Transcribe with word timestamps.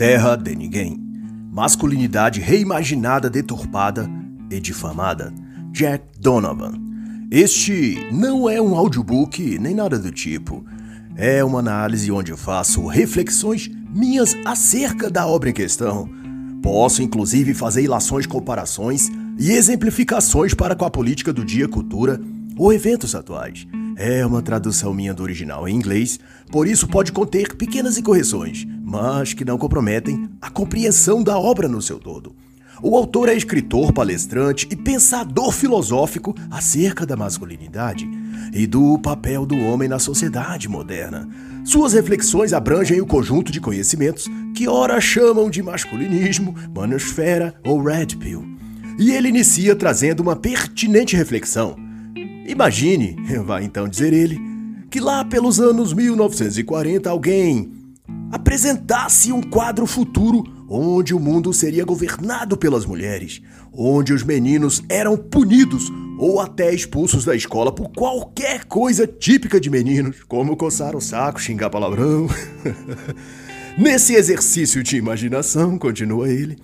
Terra 0.00 0.34
de 0.34 0.56
Ninguém. 0.56 0.98
Masculinidade 1.52 2.40
reimaginada, 2.40 3.28
deturpada 3.28 4.08
e 4.50 4.58
difamada. 4.58 5.30
Jack 5.72 6.02
Donovan. 6.18 6.72
Este 7.30 8.08
não 8.10 8.48
é 8.48 8.62
um 8.62 8.74
audiobook 8.74 9.58
nem 9.58 9.74
nada 9.74 9.98
do 9.98 10.10
tipo. 10.10 10.64
É 11.14 11.44
uma 11.44 11.58
análise 11.58 12.10
onde 12.10 12.34
faço 12.34 12.86
reflexões 12.86 13.70
minhas 13.90 14.34
acerca 14.42 15.10
da 15.10 15.26
obra 15.26 15.50
em 15.50 15.52
questão. 15.52 16.08
Posso 16.62 17.02
inclusive 17.02 17.52
fazer 17.52 17.82
ilações, 17.82 18.24
comparações 18.24 19.10
e 19.38 19.52
exemplificações 19.52 20.54
para 20.54 20.74
com 20.74 20.86
a 20.86 20.90
política 20.90 21.30
do 21.30 21.44
dia, 21.44 21.68
cultura 21.68 22.18
ou 22.56 22.72
eventos 22.72 23.14
atuais. 23.14 23.66
É 23.96 24.24
uma 24.24 24.40
tradução 24.40 24.94
minha 24.94 25.12
do 25.12 25.22
original 25.22 25.68
em 25.68 25.76
inglês, 25.76 26.18
por 26.50 26.66
isso 26.66 26.88
pode 26.88 27.12
conter 27.12 27.54
pequenas 27.54 27.98
incorreções, 27.98 28.66
mas 28.90 29.32
que 29.32 29.44
não 29.44 29.56
comprometem 29.56 30.28
a 30.42 30.50
compreensão 30.50 31.22
da 31.22 31.38
obra 31.38 31.68
no 31.68 31.80
seu 31.80 32.00
todo. 32.00 32.34
O 32.82 32.96
autor 32.96 33.28
é 33.28 33.34
escritor, 33.34 33.92
palestrante 33.92 34.66
e 34.70 34.74
pensador 34.74 35.52
filosófico 35.52 36.34
acerca 36.50 37.06
da 37.06 37.16
masculinidade 37.16 38.08
e 38.52 38.66
do 38.66 38.98
papel 38.98 39.46
do 39.46 39.56
homem 39.56 39.88
na 39.88 39.98
sociedade 39.98 40.68
moderna. 40.68 41.28
Suas 41.64 41.92
reflexões 41.92 42.52
abrangem 42.52 43.00
o 43.00 43.06
conjunto 43.06 43.52
de 43.52 43.60
conhecimentos 43.60 44.26
que 44.56 44.66
ora 44.66 45.00
chamam 45.00 45.48
de 45.48 45.62
masculinismo, 45.62 46.54
manosfera 46.74 47.54
ou 47.64 47.82
red 47.82 48.16
pill. 48.18 48.44
E 48.98 49.12
ele 49.12 49.28
inicia 49.28 49.76
trazendo 49.76 50.20
uma 50.20 50.34
pertinente 50.34 51.14
reflexão 51.14 51.76
Imagine, 52.50 53.16
vai 53.46 53.62
então 53.62 53.88
dizer 53.88 54.12
ele, 54.12 54.40
que 54.90 54.98
lá 54.98 55.24
pelos 55.24 55.60
anos 55.60 55.92
1940 55.92 57.08
alguém 57.08 57.79
apresentasse 58.30 59.32
um 59.32 59.42
quadro 59.42 59.86
futuro 59.86 60.44
onde 60.68 61.12
o 61.14 61.18
mundo 61.18 61.52
seria 61.52 61.84
governado 61.84 62.56
pelas 62.56 62.86
mulheres, 62.86 63.42
onde 63.72 64.12
os 64.12 64.22
meninos 64.22 64.82
eram 64.88 65.16
punidos 65.16 65.90
ou 66.18 66.40
até 66.40 66.72
expulsos 66.72 67.24
da 67.24 67.34
escola 67.34 67.72
por 67.72 67.90
qualquer 67.90 68.64
coisa 68.66 69.06
típica 69.06 69.58
de 69.58 69.70
meninos, 69.70 70.22
como 70.28 70.56
coçar 70.56 70.94
o 70.94 71.00
saco, 71.00 71.40
xingar 71.40 71.70
palavrão. 71.70 72.28
Nesse 73.76 74.14
exercício 74.14 74.82
de 74.82 74.96
imaginação, 74.96 75.78
continua 75.78 76.28
ele, 76.28 76.58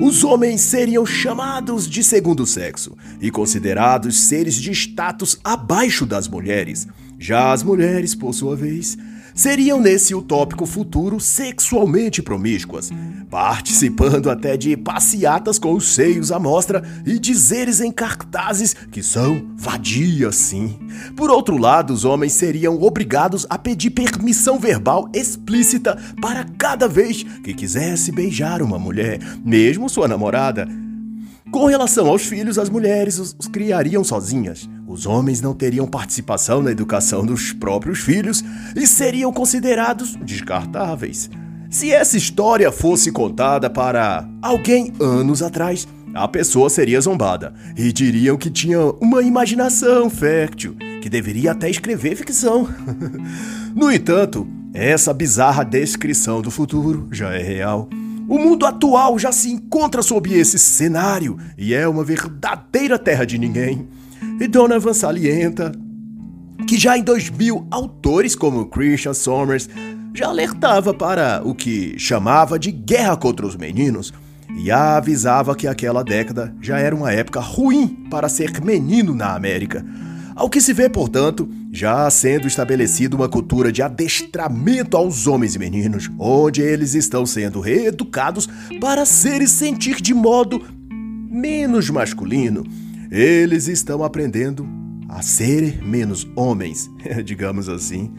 os 0.00 0.24
homens 0.24 0.62
seriam 0.62 1.06
chamados 1.06 1.88
de 1.88 2.02
segundo 2.02 2.44
sexo 2.44 2.96
e 3.20 3.30
considerados 3.30 4.22
seres 4.22 4.56
de 4.56 4.72
status 4.72 5.38
abaixo 5.44 6.04
das 6.04 6.26
mulheres. 6.26 6.88
Já 7.18 7.52
as 7.52 7.62
mulheres, 7.62 8.14
por 8.14 8.34
sua 8.34 8.56
vez, 8.56 8.98
seriam 9.36 9.78
nesse 9.78 10.14
utópico 10.14 10.64
futuro 10.64 11.20
sexualmente 11.20 12.22
promíscuas, 12.22 12.90
participando 13.30 14.30
até 14.30 14.56
de 14.56 14.74
passeatas 14.78 15.58
com 15.58 15.74
os 15.74 15.88
seios 15.88 16.32
à 16.32 16.38
mostra 16.38 16.82
e 17.04 17.18
dizeres 17.18 17.82
em 17.82 17.92
cartazes 17.92 18.74
que 18.90 19.02
são 19.02 19.46
vadias 19.54 20.36
sim. 20.36 20.78
Por 21.14 21.30
outro 21.30 21.58
lado, 21.58 21.92
os 21.92 22.06
homens 22.06 22.32
seriam 22.32 22.82
obrigados 22.82 23.46
a 23.50 23.58
pedir 23.58 23.90
permissão 23.90 24.58
verbal 24.58 25.10
explícita 25.12 26.00
para 26.20 26.44
cada 26.56 26.88
vez 26.88 27.22
que 27.22 27.52
quisesse 27.52 28.10
beijar 28.10 28.62
uma 28.62 28.78
mulher, 28.78 29.20
mesmo 29.44 29.90
sua 29.90 30.08
namorada. 30.08 30.66
Com 31.50 31.66
relação 31.66 32.08
aos 32.08 32.22
filhos, 32.22 32.58
as 32.58 32.68
mulheres 32.68 33.18
os, 33.18 33.36
os, 33.38 33.46
criariam 33.46 34.02
sozinhas. 34.02 34.68
Os 34.86 35.06
homens 35.06 35.40
não 35.40 35.54
teriam 35.54 35.86
participação 35.86 36.62
na 36.62 36.70
educação 36.70 37.24
dos 37.24 37.52
próprios 37.52 38.00
filhos 38.00 38.44
e 38.74 38.86
seriam 38.86 39.32
considerados 39.32 40.16
descartáveis. 40.16 41.30
Se 41.70 41.92
essa 41.92 42.16
história 42.16 42.70
fosse 42.72 43.10
contada 43.12 43.70
para 43.70 44.28
alguém 44.42 44.92
anos 45.00 45.42
atrás, 45.42 45.86
a 46.14 46.26
pessoa 46.26 46.70
seria 46.70 47.00
zombada 47.00 47.52
e 47.76 47.92
diriam 47.92 48.36
que 48.36 48.50
tinha 48.50 48.80
uma 49.00 49.22
imaginação 49.22 50.08
fértil, 50.08 50.74
que 51.02 51.08
deveria 51.08 51.52
até 51.52 51.68
escrever 51.68 52.16
ficção. 52.16 52.68
no 53.74 53.92
entanto, 53.92 54.48
essa 54.72 55.12
bizarra 55.12 55.64
descrição 55.64 56.40
do 56.40 56.50
futuro 56.50 57.08
já 57.10 57.32
é 57.34 57.42
real. 57.42 57.88
O 58.28 58.38
mundo 58.38 58.66
atual 58.66 59.18
já 59.18 59.30
se 59.30 59.50
encontra 59.50 60.02
sob 60.02 60.32
esse 60.32 60.58
cenário 60.58 61.38
e 61.56 61.72
é 61.72 61.86
uma 61.86 62.02
verdadeira 62.02 62.98
terra 62.98 63.24
de 63.24 63.38
ninguém. 63.38 63.88
E 64.40 64.48
Donovan 64.48 64.92
salienta 64.92 65.72
que 66.66 66.76
já 66.76 66.98
em 66.98 67.02
2000 67.02 67.66
autores 67.70 68.34
como 68.34 68.66
Christian 68.66 69.14
Somers 69.14 69.68
já 70.12 70.28
alertava 70.28 70.92
para 70.92 71.40
o 71.44 71.54
que 71.54 71.96
chamava 71.98 72.58
de 72.58 72.72
guerra 72.72 73.16
contra 73.16 73.46
os 73.46 73.54
meninos 73.54 74.12
e 74.56 74.70
avisava 74.70 75.54
que 75.54 75.68
aquela 75.68 76.02
década 76.02 76.54
já 76.60 76.78
era 76.78 76.96
uma 76.96 77.12
época 77.12 77.38
ruim 77.38 78.06
para 78.10 78.28
ser 78.28 78.60
menino 78.60 79.14
na 79.14 79.34
América. 79.34 79.84
Ao 80.34 80.50
que 80.50 80.60
se 80.60 80.72
vê, 80.72 80.88
portanto, 80.88 81.48
já 81.76 82.08
sendo 82.08 82.46
estabelecida 82.46 83.14
uma 83.14 83.28
cultura 83.28 83.70
de 83.70 83.82
adestramento 83.82 84.96
aos 84.96 85.26
homens 85.26 85.54
e 85.54 85.58
meninos, 85.58 86.10
onde 86.18 86.62
eles 86.62 86.94
estão 86.94 87.26
sendo 87.26 87.60
reeducados 87.60 88.48
para 88.80 89.04
ser 89.04 89.42
e 89.42 89.48
sentir 89.48 90.00
de 90.00 90.14
modo 90.14 90.62
menos 90.88 91.90
masculino. 91.90 92.64
Eles 93.10 93.68
estão 93.68 94.02
aprendendo 94.02 94.66
a 95.06 95.20
ser 95.20 95.84
menos 95.84 96.26
homens, 96.34 96.90
digamos 97.22 97.68
assim 97.68 98.10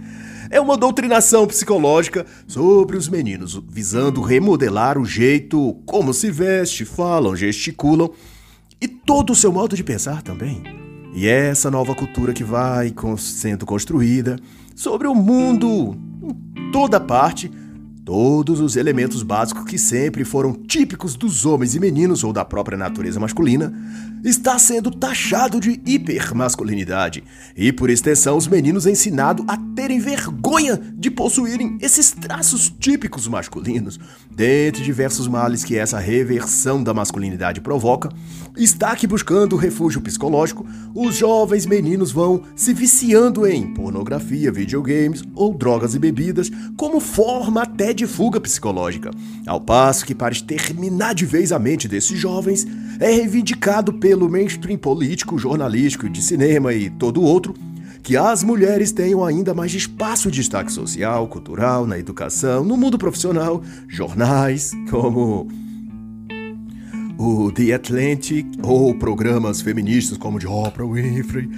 é 0.49 0.61
uma 0.61 0.77
doutrinação 0.77 1.45
psicológica 1.45 2.25
sobre 2.47 2.95
os 2.95 3.09
meninos, 3.09 3.61
visando 3.67 4.21
remodelar 4.21 4.97
o 4.97 5.03
jeito 5.03 5.73
como 5.85 6.13
se 6.13 6.31
veste, 6.31 6.85
falam, 6.85 7.35
gesticulam 7.35 8.09
e 8.79 8.87
todo 8.87 9.33
o 9.33 9.35
seu 9.35 9.51
modo 9.51 9.75
de 9.75 9.83
pensar 9.83 10.21
também. 10.21 10.86
E 11.19 11.27
é 11.27 11.47
essa 11.47 11.71
nova 11.71 11.95
cultura 11.95 12.31
que 12.31 12.43
vai 12.43 12.93
sendo 13.17 13.65
construída 13.65 14.37
sobre 14.75 15.07
o 15.07 15.15
mundo 15.15 15.97
em 16.55 16.71
toda 16.71 16.99
parte 16.99 17.51
Todos 18.07 18.61
os 18.61 18.77
elementos 18.77 19.21
básicos 19.21 19.65
que 19.65 19.77
sempre 19.77 20.23
foram 20.23 20.53
típicos 20.53 21.13
dos 21.13 21.45
homens 21.45 21.75
e 21.75 21.79
meninos 21.81 22.23
ou 22.23 22.31
da 22.31 22.45
própria 22.45 22.77
natureza 22.77 23.19
masculina 23.19 23.73
está 24.23 24.57
sendo 24.57 24.89
taxado 24.91 25.59
de 25.59 25.81
hipermasculinidade 25.85 27.21
e, 27.55 27.69
por 27.73 27.89
extensão, 27.89 28.37
os 28.37 28.47
meninos 28.47 28.85
ensinados 28.85 29.45
a 29.45 29.57
terem 29.75 29.99
vergonha 29.99 30.79
de 30.95 31.11
possuírem 31.11 31.77
esses 31.81 32.11
traços 32.11 32.73
típicos 32.79 33.27
masculinos. 33.27 33.99
Dentre 34.31 34.83
diversos 34.83 35.27
males 35.27 35.65
que 35.65 35.77
essa 35.77 35.99
reversão 35.99 36.81
da 36.81 36.93
masculinidade 36.93 37.59
provoca, 37.59 38.09
está 38.55 38.95
que 38.95 39.05
buscando 39.05 39.55
refúgio 39.55 40.01
psicológico, 40.01 40.65
os 40.95 41.15
jovens 41.15 41.65
meninos 41.65 42.11
vão 42.11 42.41
se 42.55 42.73
viciando 42.73 43.45
em 43.45 43.73
pornografia, 43.73 44.51
videogames 44.51 45.23
ou 45.35 45.53
drogas 45.53 45.93
e 45.93 45.99
bebidas 45.99 46.49
como 46.75 46.99
forma 46.99 47.63
até 47.63 47.93
de 47.97 48.07
fuga 48.07 48.39
psicológica, 48.39 49.11
ao 49.45 49.59
passo 49.59 50.05
que, 50.05 50.15
para 50.15 50.31
exterminar 50.31 51.13
de 51.13 51.25
vez 51.25 51.51
a 51.51 51.59
mente 51.59 51.87
desses 51.87 52.17
jovens, 52.17 52.65
é 52.99 53.11
reivindicado 53.11 53.91
pelo 53.93 54.29
mainstream 54.29 54.77
político, 54.77 55.37
jornalístico, 55.37 56.09
de 56.09 56.21
cinema 56.21 56.73
e 56.73 56.89
todo 56.89 57.21
outro 57.21 57.53
que 58.03 58.15
as 58.15 58.41
mulheres 58.41 58.93
tenham 58.93 59.25
ainda 59.25 59.53
mais 59.53 59.73
espaço 59.73 60.31
de 60.31 60.37
destaque 60.37 60.71
social, 60.71 61.27
cultural, 61.27 61.85
na 61.85 61.99
educação, 61.99 62.63
no 62.63 62.77
mundo 62.77 62.97
profissional, 62.97 63.61
jornais 63.85 64.71
como 64.89 65.49
o 67.17 67.51
The 67.51 67.73
Atlantic 67.73 68.45
ou 68.63 68.95
programas 68.95 69.59
feministas 69.59 70.17
como 70.17 70.39
de 70.39 70.47
Oprah 70.47 70.85
Winfrey 70.85 71.49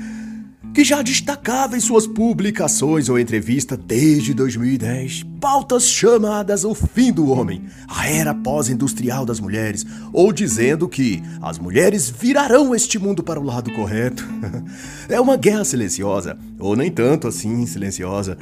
que 0.74 0.84
já 0.84 1.02
destacava 1.02 1.76
em 1.76 1.80
suas 1.80 2.06
publicações 2.06 3.10
ou 3.10 3.20
entrevistas 3.20 3.78
desde 3.78 4.34
2010 4.34 5.26
pautas 5.40 5.90
chamadas 5.90 6.64
o 6.64 6.76
fim 6.76 7.12
do 7.12 7.30
homem, 7.30 7.64
a 7.88 8.08
era 8.08 8.34
pós-industrial 8.34 9.26
das 9.26 9.40
mulheres, 9.40 9.86
ou 10.12 10.34
dizendo 10.34 10.88
que 10.88 11.24
as 11.42 11.58
mulheres 11.58 12.10
virarão 12.10 12.76
este 12.76 13.00
mundo 13.00 13.24
para 13.24 13.40
o 13.40 13.44
lado 13.44 13.72
correto. 13.72 14.28
é 15.08 15.20
uma 15.20 15.38
guerra 15.38 15.64
silenciosa, 15.64 16.38
ou 16.60 16.76
nem 16.76 16.92
tanto 16.92 17.28
assim 17.28 17.66
silenciosa, 17.66 18.38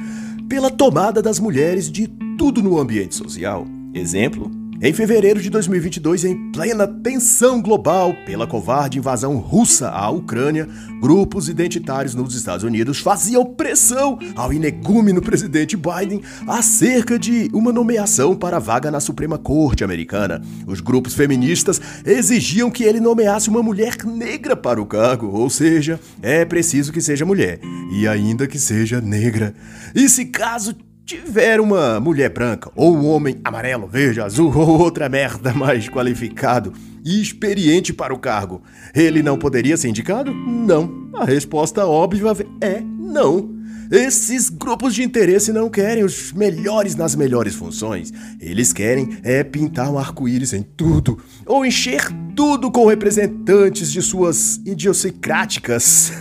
pela 0.48 0.70
tomada 0.70 1.22
das 1.22 1.38
mulheres 1.38 1.90
de 1.90 2.08
tudo 2.36 2.62
no 2.62 2.78
ambiente 2.78 3.14
social. 3.14 3.66
Exemplo, 3.94 4.50
em 4.80 4.92
fevereiro 4.92 5.42
de 5.42 5.50
2022, 5.50 6.24
em 6.24 6.52
plena 6.52 6.86
tensão 6.86 7.60
global 7.60 8.14
pela 8.24 8.46
covarde 8.46 8.96
invasão 8.96 9.36
russa 9.36 9.88
à 9.88 10.08
Ucrânia, 10.08 10.68
grupos 11.00 11.48
identitários 11.48 12.14
nos 12.14 12.32
Estados 12.32 12.62
Unidos 12.62 13.00
faziam 13.00 13.44
pressão 13.44 14.18
ao 14.36 14.52
inegúmeno 14.52 15.20
presidente 15.20 15.76
Biden 15.76 16.22
acerca 16.46 17.18
de 17.18 17.50
uma 17.52 17.72
nomeação 17.72 18.36
para 18.36 18.58
a 18.58 18.60
vaga 18.60 18.88
na 18.88 19.00
Suprema 19.00 19.36
Corte 19.36 19.82
americana. 19.82 20.40
Os 20.64 20.80
grupos 20.80 21.12
feministas 21.12 21.80
exigiam 22.06 22.70
que 22.70 22.84
ele 22.84 23.00
nomeasse 23.00 23.48
uma 23.48 23.64
mulher 23.64 23.96
negra 24.04 24.56
para 24.56 24.80
o 24.80 24.86
cargo, 24.86 25.26
ou 25.26 25.50
seja, 25.50 25.98
é 26.22 26.44
preciso 26.44 26.92
que 26.92 27.00
seja 27.00 27.26
mulher, 27.26 27.58
e 27.90 28.06
ainda 28.06 28.46
que 28.46 28.60
seja 28.60 29.00
negra. 29.00 29.54
E 29.92 30.08
se 30.08 30.26
caso 30.26 30.72
tiver 31.08 31.58
uma 31.58 31.98
mulher 31.98 32.28
branca, 32.28 32.70
ou 32.76 32.94
um 32.94 33.06
homem 33.06 33.40
amarelo, 33.42 33.88
verde, 33.88 34.20
azul, 34.20 34.52
ou 34.54 34.78
outra 34.78 35.08
merda 35.08 35.54
mais 35.54 35.88
qualificado 35.88 36.74
e 37.02 37.22
experiente 37.22 37.94
para 37.94 38.12
o 38.12 38.18
cargo, 38.18 38.62
ele 38.94 39.22
não 39.22 39.38
poderia 39.38 39.74
ser 39.78 39.88
indicado? 39.88 40.34
Não. 40.34 41.08
A 41.14 41.24
resposta 41.24 41.86
óbvia 41.86 42.32
é 42.60 42.80
não. 42.80 43.56
Esses 43.90 44.50
grupos 44.50 44.94
de 44.94 45.02
interesse 45.02 45.50
não 45.50 45.70
querem 45.70 46.04
os 46.04 46.30
melhores 46.34 46.94
nas 46.94 47.14
melhores 47.14 47.54
funções. 47.54 48.12
Eles 48.38 48.70
querem 48.70 49.16
é 49.22 49.42
pintar 49.42 49.90
um 49.90 49.98
arco-íris 49.98 50.52
em 50.52 50.62
tudo, 50.62 51.18
ou 51.46 51.64
encher 51.64 52.02
tudo 52.36 52.70
com 52.70 52.84
representantes 52.84 53.90
de 53.90 54.02
suas 54.02 54.60
idiosincráticas 54.62 56.12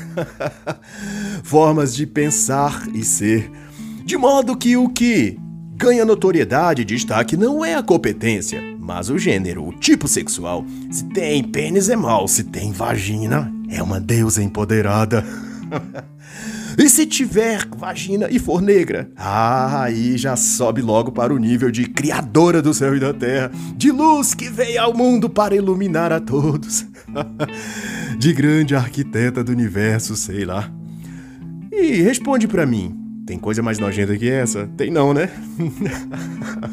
formas 1.44 1.94
de 1.94 2.07
pensar 2.07 2.88
e 2.94 3.04
ser. 3.04 3.51
De 4.07 4.15
modo 4.15 4.56
que 4.56 4.77
o 4.77 4.88
que 4.88 5.38
ganha 5.75 6.06
notoriedade 6.06 6.81
e 6.81 6.86
destaque 6.86 7.36
não 7.36 7.65
é 7.65 7.75
a 7.75 7.83
competência, 7.83 8.63
mas 8.80 9.09
o 9.09 9.18
gênero, 9.18 9.68
o 9.68 9.74
tipo 9.74 10.07
sexual. 10.07 10.65
Se 10.89 11.04
tem 11.09 11.44
pênis 11.44 11.89
é 11.89 11.95
mal, 11.98 12.25
se 12.25 12.45
tem 12.45 12.71
vagina 12.71 13.54
é 13.68 13.83
uma 13.83 14.00
deusa 14.00 14.42
empoderada. 14.42 15.25
E 16.80 16.88
se 16.89 17.07
tiver 17.07 17.68
vagina 17.75 18.27
e 18.30 18.38
for 18.38 18.62
negra? 18.62 19.09
Ah, 19.15 19.81
aí 19.81 20.15
já 20.15 20.36
sobe 20.36 20.80
logo 20.80 21.12
para 21.12 21.33
o 21.33 21.38
nível 21.39 21.71
de 21.71 21.88
criadora 21.88 22.62
do 22.62 22.71
céu 22.71 22.95
e 22.95 23.00
da 23.00 23.12
terra, 23.12 23.50
de 23.75 23.89
luz 23.89 24.36
que 24.36 24.48
veio 24.48 24.80
ao 24.80 24.94
mundo 24.94 25.27
para 25.27 25.56
iluminar 25.56 26.13
a 26.13 26.19
todos, 26.19 26.86
de 28.19 28.31
grande 28.31 28.75
arquiteta 28.75 29.44
do 29.44 29.51
universo, 29.51 30.15
sei 30.15 30.45
lá. 30.45 30.71
E 31.71 32.03
responde 32.03 32.48
para 32.48 32.63
mim, 32.63 32.97
tem 33.27 33.38
coisa 33.38 33.62
mais 33.62 33.77
nojenta 33.77 34.18
que 34.18 34.29
essa? 34.29 34.68
Tem 34.77 34.89
não, 34.89 35.13
né? 35.13 35.29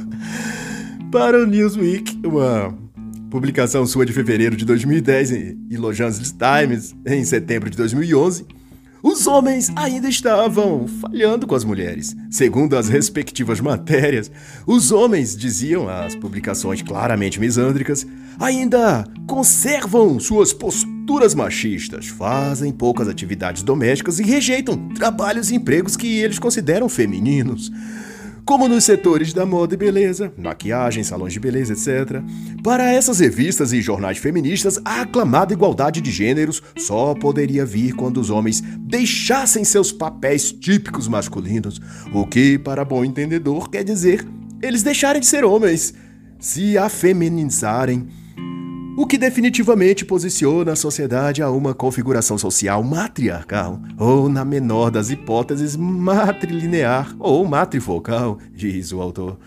para 1.10 1.42
o 1.42 1.46
Newsweek, 1.46 2.20
uma 2.24 2.72
publicação 3.28 3.84
sua 3.84 4.06
de 4.06 4.12
fevereiro 4.12 4.56
de 4.56 4.64
2010 4.64 5.32
e 5.32 5.76
Los 5.76 6.00
Angeles 6.00 6.32
Times 6.32 6.94
em 7.04 7.24
setembro 7.24 7.68
de 7.68 7.76
2011, 7.76 8.46
os 9.02 9.26
homens 9.26 9.72
ainda 9.74 10.08
estavam 10.08 10.86
falhando 10.86 11.44
com 11.44 11.56
as 11.56 11.64
mulheres. 11.64 12.14
Segundo 12.30 12.76
as 12.76 12.88
respectivas 12.88 13.60
matérias, 13.60 14.30
os 14.64 14.92
homens, 14.92 15.36
diziam 15.36 15.88
as 15.88 16.14
publicações 16.14 16.82
claramente 16.82 17.40
misândricas, 17.40 18.06
ainda 18.38 19.04
conservam 19.26 20.20
suas 20.20 20.52
posturas 20.52 20.94
machistas, 21.34 22.06
fazem 22.06 22.72
poucas 22.72 23.08
atividades 23.08 23.62
domésticas 23.62 24.18
e 24.18 24.22
rejeitam 24.22 24.88
trabalhos 24.88 25.50
e 25.50 25.54
empregos 25.54 25.96
que 25.96 26.18
eles 26.18 26.38
consideram 26.38 26.88
femininos 26.88 27.70
como 28.44 28.68
nos 28.68 28.84
setores 28.84 29.32
da 29.32 29.46
moda 29.46 29.74
e 29.74 29.76
beleza, 29.76 30.32
maquiagem, 30.36 31.02
salões 31.02 31.32
de 31.32 31.40
beleza, 31.40 31.72
etc. 31.72 32.22
Para 32.62 32.92
essas 32.92 33.18
revistas 33.18 33.72
e 33.72 33.80
jornais 33.80 34.18
feministas, 34.18 34.78
a 34.84 35.00
aclamada 35.00 35.54
igualdade 35.54 36.00
de 36.00 36.10
gêneros 36.10 36.62
só 36.76 37.14
poderia 37.14 37.64
vir 37.64 37.94
quando 37.94 38.18
os 38.18 38.28
homens 38.28 38.62
deixassem 38.80 39.64
seus 39.64 39.90
papéis 39.90 40.52
típicos 40.52 41.08
masculinos, 41.08 41.80
o 42.12 42.26
que, 42.26 42.58
para 42.58 42.84
bom 42.84 43.04
entendedor, 43.04 43.70
quer 43.70 43.82
dizer 43.82 44.26
eles 44.60 44.82
deixarem 44.82 45.20
de 45.20 45.26
ser 45.26 45.44
homens, 45.44 45.94
se 46.38 46.76
afeminizarem 46.76 48.08
o 48.96 49.06
que 49.06 49.19
definitivamente 49.19 50.05
posiciona 50.05 50.73
a 50.73 50.76
sociedade 50.76 51.43
a 51.43 51.50
uma 51.50 51.75
configuração 51.75 52.38
social 52.38 52.82
matriarcal, 52.82 53.81
ou, 53.99 54.29
na 54.29 54.44
menor 54.44 54.91
das 54.91 55.11
hipóteses, 55.11 55.76
matrilinear 55.76 57.14
ou 57.19 57.44
matrifocal, 57.44 58.38
diz 58.55 58.93
o 58.93 59.00
autor. 59.00 59.38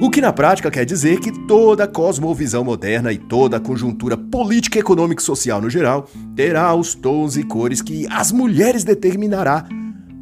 O 0.00 0.10
que 0.10 0.20
na 0.20 0.32
prática 0.32 0.70
quer 0.70 0.84
dizer 0.84 1.20
que 1.20 1.30
toda 1.46 1.84
a 1.84 1.88
cosmovisão 1.88 2.64
moderna 2.64 3.12
e 3.12 3.18
toda 3.18 3.58
a 3.58 3.60
conjuntura 3.60 4.16
política, 4.16 4.78
econômica 4.78 5.22
e 5.22 5.24
social 5.24 5.60
no 5.60 5.70
geral 5.70 6.08
terá 6.34 6.74
os 6.74 6.94
tons 6.94 7.36
e 7.36 7.44
cores 7.44 7.82
que 7.82 8.06
as 8.10 8.32
mulheres 8.32 8.82
determinará, 8.82 9.68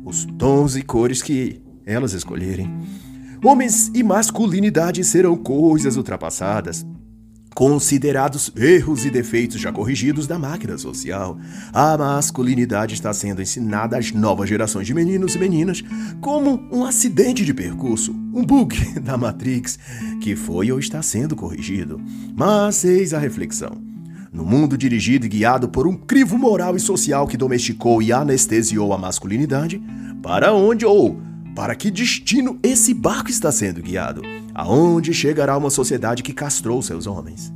os 0.04 0.26
tons 0.36 0.76
e 0.76 0.82
cores 0.82 1.22
que 1.22 1.62
elas 1.86 2.12
escolherem. 2.12 2.70
Homens 3.42 3.90
e 3.94 4.02
masculinidade 4.02 5.04
serão 5.04 5.36
coisas 5.36 5.96
ultrapassadas, 5.96 6.84
Considerados 7.54 8.52
erros 8.56 9.04
e 9.04 9.10
defeitos 9.10 9.60
já 9.60 9.70
corrigidos 9.70 10.26
da 10.26 10.36
máquina 10.36 10.76
social, 10.76 11.38
a 11.72 11.96
masculinidade 11.96 12.94
está 12.94 13.12
sendo 13.12 13.40
ensinada 13.40 13.96
às 13.96 14.10
novas 14.10 14.48
gerações 14.48 14.88
de 14.88 14.92
meninos 14.92 15.36
e 15.36 15.38
meninas 15.38 15.84
como 16.20 16.66
um 16.72 16.84
acidente 16.84 17.44
de 17.44 17.54
percurso, 17.54 18.10
um 18.10 18.44
bug 18.44 18.76
da 19.00 19.16
Matrix 19.16 19.78
que 20.20 20.34
foi 20.34 20.72
ou 20.72 20.80
está 20.80 21.00
sendo 21.00 21.36
corrigido. 21.36 22.00
Mas 22.34 22.84
eis 22.84 23.14
a 23.14 23.20
reflexão. 23.20 23.80
No 24.32 24.44
mundo 24.44 24.76
dirigido 24.76 25.26
e 25.26 25.28
guiado 25.28 25.68
por 25.68 25.86
um 25.86 25.96
crivo 25.96 26.36
moral 26.36 26.74
e 26.74 26.80
social 26.80 27.24
que 27.28 27.36
domesticou 27.36 28.02
e 28.02 28.12
anestesiou 28.12 28.92
a 28.92 28.98
masculinidade, 28.98 29.80
para 30.20 30.52
onde 30.52 30.84
ou 30.84 31.20
para 31.54 31.76
que 31.76 31.88
destino 31.88 32.58
esse 32.64 32.92
barco 32.92 33.30
está 33.30 33.52
sendo 33.52 33.80
guiado? 33.80 34.22
Aonde 34.54 35.12
chegará 35.12 35.56
uma 35.56 35.70
sociedade 35.70 36.22
que 36.22 36.32
castrou 36.32 36.80
seus 36.80 37.06
homens? 37.06 37.52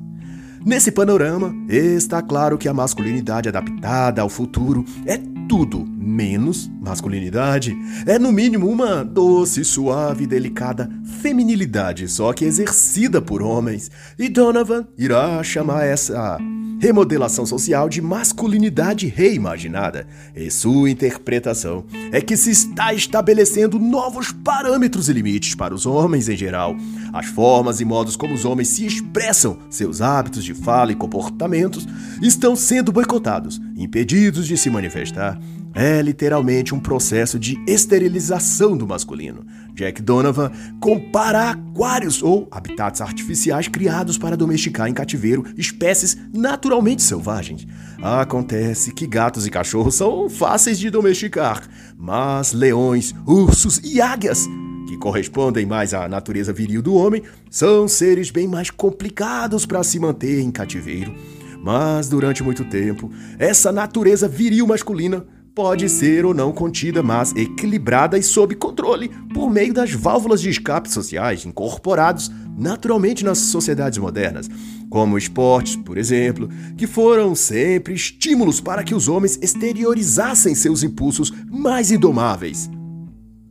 Nesse 0.67 0.91
panorama, 0.91 1.55
está 1.69 2.21
claro 2.21 2.59
que 2.59 2.69
a 2.69 2.75
masculinidade 2.75 3.49
adaptada 3.49 4.21
ao 4.21 4.29
futuro 4.29 4.85
é 5.06 5.17
tudo 5.49 5.87
menos 6.08 6.70
masculinidade. 6.81 7.76
É, 8.06 8.19
no 8.19 8.32
mínimo, 8.32 8.69
uma 8.69 9.05
doce, 9.05 9.64
suave 9.64 10.25
e 10.25 10.26
delicada 10.26 10.90
feminilidade, 11.20 12.08
só 12.08 12.32
que 12.32 12.44
exercida 12.44 13.20
por 13.20 13.43
homens. 13.43 13.90
E 14.19 14.28
Donovan 14.28 14.87
irá 14.96 15.43
chamar 15.43 15.84
essa 15.84 16.38
remodelação 16.81 17.44
social 17.44 17.88
de 17.88 18.00
masculinidade 18.00 19.06
reimaginada. 19.08 20.06
E 20.34 20.50
sua 20.50 20.90
interpretação 20.90 21.84
é 22.12 22.20
que 22.20 22.37
se 22.37 22.50
está 22.50 22.94
estabelecendo 22.94 23.78
novos 23.78 24.31
parâmetros 24.32 25.08
e 25.08 25.12
limites 25.12 25.54
para 25.54 25.75
os 25.75 25.87
homens 25.87 26.28
em 26.28 26.37
geral. 26.37 26.76
As 27.12 27.26
formas 27.26 27.81
e 27.81 27.84
modos 27.84 28.16
como 28.16 28.34
os 28.34 28.44
homens 28.44 28.69
se 28.69 28.87
expressam, 28.87 29.58
seus 29.69 30.00
hábitos 30.00 30.44
de 30.44 30.54
fala 30.54 30.93
e 30.93 30.96
comportamentos 30.96 31.87
estão 32.22 32.54
sendo 32.54 32.93
boicotados, 32.93 33.61
impedidos 33.76 34.46
de 34.46 34.56
se 34.56 34.70
manifestar. 34.70 35.38
É 35.80 36.02
literalmente 36.02 36.75
um 36.75 36.80
processo 36.80 37.38
de 37.38 37.56
esterilização 37.64 38.76
do 38.76 38.84
masculino. 38.84 39.46
Jack 39.75 40.02
Donovan 40.02 40.50
compara 40.80 41.50
aquários 41.50 42.20
ou 42.20 42.49
habitats 42.50 43.00
artificiais 43.00 43.68
criados 43.68 44.18
para 44.18 44.37
domesticar 44.37 44.88
em 44.88 44.92
cativeiro 44.92 45.44
espécies 45.56 46.18
naturalmente 46.35 47.00
selvagens. 47.00 47.64
Acontece 48.02 48.92
que 48.92 49.06
gatos 49.06 49.47
e 49.47 49.50
cachorros 49.50 49.94
são 49.94 50.28
fáceis 50.28 50.80
de 50.80 50.90
domesticar, 50.90 51.62
mas 51.97 52.52
leões, 52.52 53.14
ursos 53.25 53.80
e 53.85 54.00
águias 54.00 54.49
que 54.88 54.97
correspondem 54.97 55.64
mais 55.64 55.94
à 55.94 56.08
natureza 56.08 56.52
viril 56.52 56.82
do 56.82 56.94
homem, 56.94 57.23
são 57.49 57.87
seres 57.87 58.32
bem 58.32 58.49
mais 58.49 58.68
complicados 58.68 59.64
para 59.64 59.85
se 59.85 60.00
manter 60.00 60.40
em 60.40 60.50
cativeiro. 60.50 61.14
Mas 61.62 62.08
durante 62.08 62.42
muito 62.42 62.64
tempo, 62.64 63.12
essa 63.38 63.70
natureza 63.70 64.26
viril 64.26 64.66
masculina 64.66 65.25
pode 65.59 65.88
ser 65.88 66.25
ou 66.25 66.33
não 66.33 66.53
contida, 66.53 67.03
mas 67.03 67.35
equilibrada 67.35 68.17
e 68.17 68.23
sob 68.23 68.55
controle 68.55 69.11
por 69.35 69.50
meio 69.50 69.75
das 69.75 69.91
válvulas 69.91 70.41
de 70.41 70.49
escape 70.49 70.88
sociais 70.88 71.45
incorporados 71.45 72.31
naturalmente 72.57 73.25
nas 73.25 73.38
sociedades 73.38 73.99
modernas, 73.99 74.49
como 74.88 75.19
esportes, 75.19 75.75
por 75.75 75.99
exemplo, 75.99 76.49
que 76.77 76.87
foram 76.87 77.35
sempre 77.35 77.93
estímulos 77.93 78.61
para 78.61 78.85
que 78.85 78.95
os 78.95 79.09
homens 79.09 79.37
exteriorizassem 79.43 80.55
seus 80.55 80.85
impulsos 80.85 81.33
mais 81.50 81.91
indomáveis. 81.91 82.71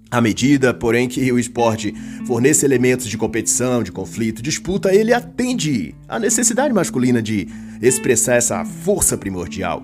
À 0.09 0.21
medida, 0.21 0.73
porém, 0.73 1.09
que 1.09 1.29
o 1.29 1.37
esporte 1.37 1.93
fornece 2.25 2.65
elementos 2.65 3.07
de 3.07 3.17
competição, 3.17 3.83
de 3.83 3.91
conflito, 3.91 4.41
disputa, 4.41 4.95
ele 4.95 5.11
atende 5.11 5.93
à 6.07 6.17
necessidade 6.17 6.73
masculina 6.73 7.21
de 7.21 7.49
expressar 7.81 8.35
essa 8.35 8.63
força 8.63 9.17
primordial. 9.17 9.83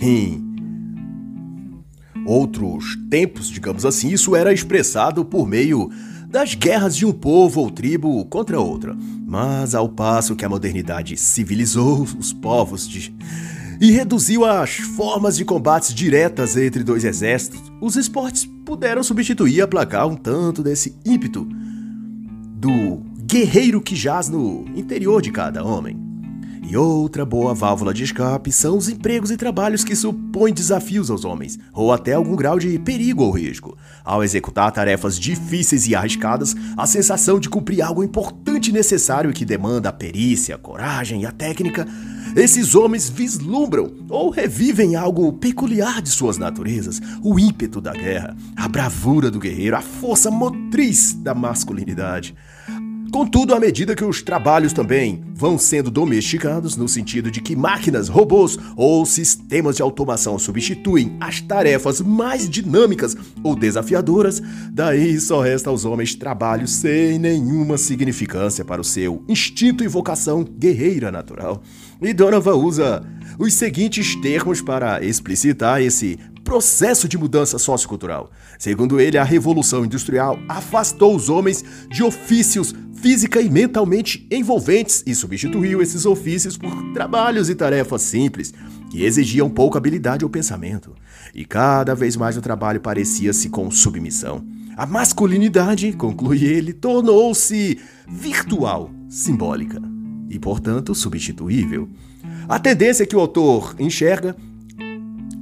Em 0.00 0.49
outros 2.26 2.96
tempos, 3.08 3.48
digamos 3.48 3.84
assim, 3.84 4.08
isso 4.08 4.34
era 4.36 4.52
expressado 4.52 5.24
por 5.24 5.46
meio 5.46 5.90
das 6.28 6.54
guerras 6.54 6.96
de 6.96 7.04
um 7.04 7.12
povo 7.12 7.60
ou 7.60 7.70
tribo 7.70 8.24
contra 8.26 8.60
outra. 8.60 8.96
Mas 9.26 9.74
ao 9.74 9.88
passo 9.88 10.36
que 10.36 10.44
a 10.44 10.48
modernidade 10.48 11.16
civilizou 11.16 12.02
os 12.18 12.32
povos 12.32 12.88
de... 12.88 13.14
e 13.80 13.90
reduziu 13.90 14.44
as 14.44 14.76
formas 14.76 15.36
de 15.36 15.44
combates 15.44 15.92
diretas 15.92 16.56
entre 16.56 16.84
dois 16.84 17.04
exércitos, 17.04 17.60
os 17.80 17.96
esportes 17.96 18.48
puderam 18.64 19.02
substituir 19.02 19.56
e 19.56 19.62
aplacar 19.62 20.06
um 20.06 20.16
tanto 20.16 20.62
desse 20.62 20.96
ímpeto 21.04 21.46
do 22.54 23.02
guerreiro 23.24 23.80
que 23.80 23.96
jaz 23.96 24.28
no 24.28 24.64
interior 24.76 25.20
de 25.20 25.32
cada 25.32 25.64
homem. 25.64 26.09
E 26.62 26.76
outra 26.76 27.24
boa 27.24 27.54
válvula 27.54 27.92
de 27.92 28.04
escape 28.04 28.52
são 28.52 28.76
os 28.76 28.88
empregos 28.88 29.30
e 29.30 29.36
trabalhos 29.36 29.82
que 29.82 29.96
supõem 29.96 30.52
desafios 30.52 31.10
aos 31.10 31.24
homens, 31.24 31.58
ou 31.72 31.92
até 31.92 32.12
algum 32.12 32.36
grau 32.36 32.58
de 32.58 32.78
perigo 32.78 33.24
ou 33.24 33.32
risco. 33.32 33.76
Ao 34.04 34.22
executar 34.22 34.70
tarefas 34.70 35.18
difíceis 35.18 35.88
e 35.88 35.94
arriscadas, 35.94 36.54
a 36.76 36.86
sensação 36.86 37.40
de 37.40 37.48
cumprir 37.48 37.82
algo 37.82 38.04
importante 38.04 38.70
e 38.70 38.72
necessário 38.72 39.32
que 39.32 39.44
demanda 39.44 39.88
a 39.88 39.92
perícia, 39.92 40.54
a 40.54 40.58
coragem 40.58 41.22
e 41.22 41.26
a 41.26 41.32
técnica, 41.32 41.86
esses 42.36 42.76
homens 42.76 43.08
vislumbram 43.08 43.92
ou 44.08 44.30
revivem 44.30 44.94
algo 44.94 45.32
peculiar 45.32 46.00
de 46.00 46.10
suas 46.10 46.38
naturezas, 46.38 47.00
o 47.22 47.38
ímpeto 47.38 47.80
da 47.80 47.92
guerra, 47.92 48.36
a 48.54 48.68
bravura 48.68 49.30
do 49.30 49.40
guerreiro, 49.40 49.76
a 49.76 49.80
força 49.80 50.30
motriz 50.30 51.12
da 51.14 51.34
masculinidade. 51.34 52.34
Contudo, 53.10 53.54
à 53.54 53.58
medida 53.58 53.96
que 53.96 54.04
os 54.04 54.22
trabalhos 54.22 54.72
também 54.72 55.20
vão 55.34 55.58
sendo 55.58 55.90
domesticados, 55.90 56.76
no 56.76 56.88
sentido 56.88 57.28
de 57.28 57.40
que 57.40 57.56
máquinas, 57.56 58.08
robôs 58.08 58.56
ou 58.76 59.04
sistemas 59.04 59.76
de 59.76 59.82
automação 59.82 60.38
substituem 60.38 61.16
as 61.18 61.40
tarefas 61.40 62.00
mais 62.00 62.48
dinâmicas 62.48 63.16
ou 63.42 63.56
desafiadoras, 63.56 64.40
daí 64.70 65.20
só 65.20 65.40
resta 65.40 65.70
aos 65.70 65.84
homens 65.84 66.14
trabalho 66.14 66.68
sem 66.68 67.18
nenhuma 67.18 67.76
significância 67.76 68.64
para 68.64 68.80
o 68.80 68.84
seu 68.84 69.24
instinto 69.28 69.82
e 69.82 69.88
vocação 69.88 70.44
guerreira 70.44 71.10
natural. 71.10 71.62
E 72.00 72.14
Donovan 72.14 72.54
usa 72.54 73.02
os 73.38 73.54
seguintes 73.54 74.14
termos 74.16 74.62
para 74.62 75.04
explicitar 75.04 75.82
esse 75.82 76.18
processo 76.44 77.08
de 77.08 77.16
mudança 77.18 77.58
sociocultural. 77.58 78.30
Segundo 78.58 79.00
ele, 79.00 79.18
a 79.18 79.24
Revolução 79.24 79.84
Industrial 79.84 80.38
afastou 80.48 81.14
os 81.14 81.28
homens 81.28 81.64
de 81.88 82.02
ofícios 82.02 82.74
física 82.94 83.40
e 83.40 83.48
mentalmente 83.48 84.26
envolventes 84.30 85.02
e 85.06 85.14
substituiu 85.14 85.80
esses 85.80 86.04
ofícios 86.04 86.58
por 86.58 86.92
trabalhos 86.92 87.48
e 87.48 87.54
tarefas 87.54 88.02
simples 88.02 88.52
que 88.90 89.04
exigiam 89.04 89.48
pouca 89.48 89.78
habilidade 89.78 90.24
ou 90.24 90.30
pensamento. 90.30 90.94
E 91.34 91.44
cada 91.44 91.94
vez 91.94 92.16
mais 92.16 92.36
o 92.36 92.42
trabalho 92.42 92.80
parecia-se 92.80 93.48
com 93.48 93.70
submissão. 93.70 94.44
A 94.76 94.86
masculinidade, 94.86 95.92
conclui 95.92 96.44
ele, 96.44 96.72
tornou-se 96.72 97.78
virtual, 98.08 98.90
simbólica 99.08 99.80
e, 100.28 100.38
portanto, 100.38 100.94
substituível. 100.94 101.88
A 102.48 102.58
tendência 102.58 103.06
que 103.06 103.16
o 103.16 103.20
autor 103.20 103.74
enxerga 103.78 104.36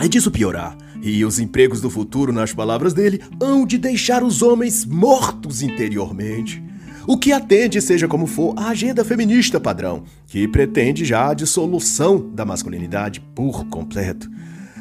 é 0.01 0.07
disso 0.07 0.31
piorar 0.31 0.77
e 1.03 1.25
os 1.25 1.39
empregos 1.39 1.81
do 1.81 1.91
futuro, 1.91 2.33
nas 2.33 2.53
palavras 2.53 2.93
dele, 2.93 3.21
hão 3.41 3.67
de 3.67 3.79
deixar 3.79 4.23
os 4.23 4.43
homens 4.43 4.85
mortos 4.85 5.63
interiormente. 5.63 6.63
O 7.07 7.17
que 7.17 7.33
atende, 7.33 7.81
seja 7.81 8.07
como 8.07 8.27
for, 8.27 8.55
à 8.57 8.69
agenda 8.69 9.05
feminista 9.05 9.59
padrão, 9.59 10.03
que 10.27 10.47
pretende 10.47 11.05
já 11.05 11.31
a 11.31 11.35
dissolução 11.35 12.31
da 12.35 12.45
masculinidade 12.45 13.21
por 13.35 13.65
completo. 13.67 14.29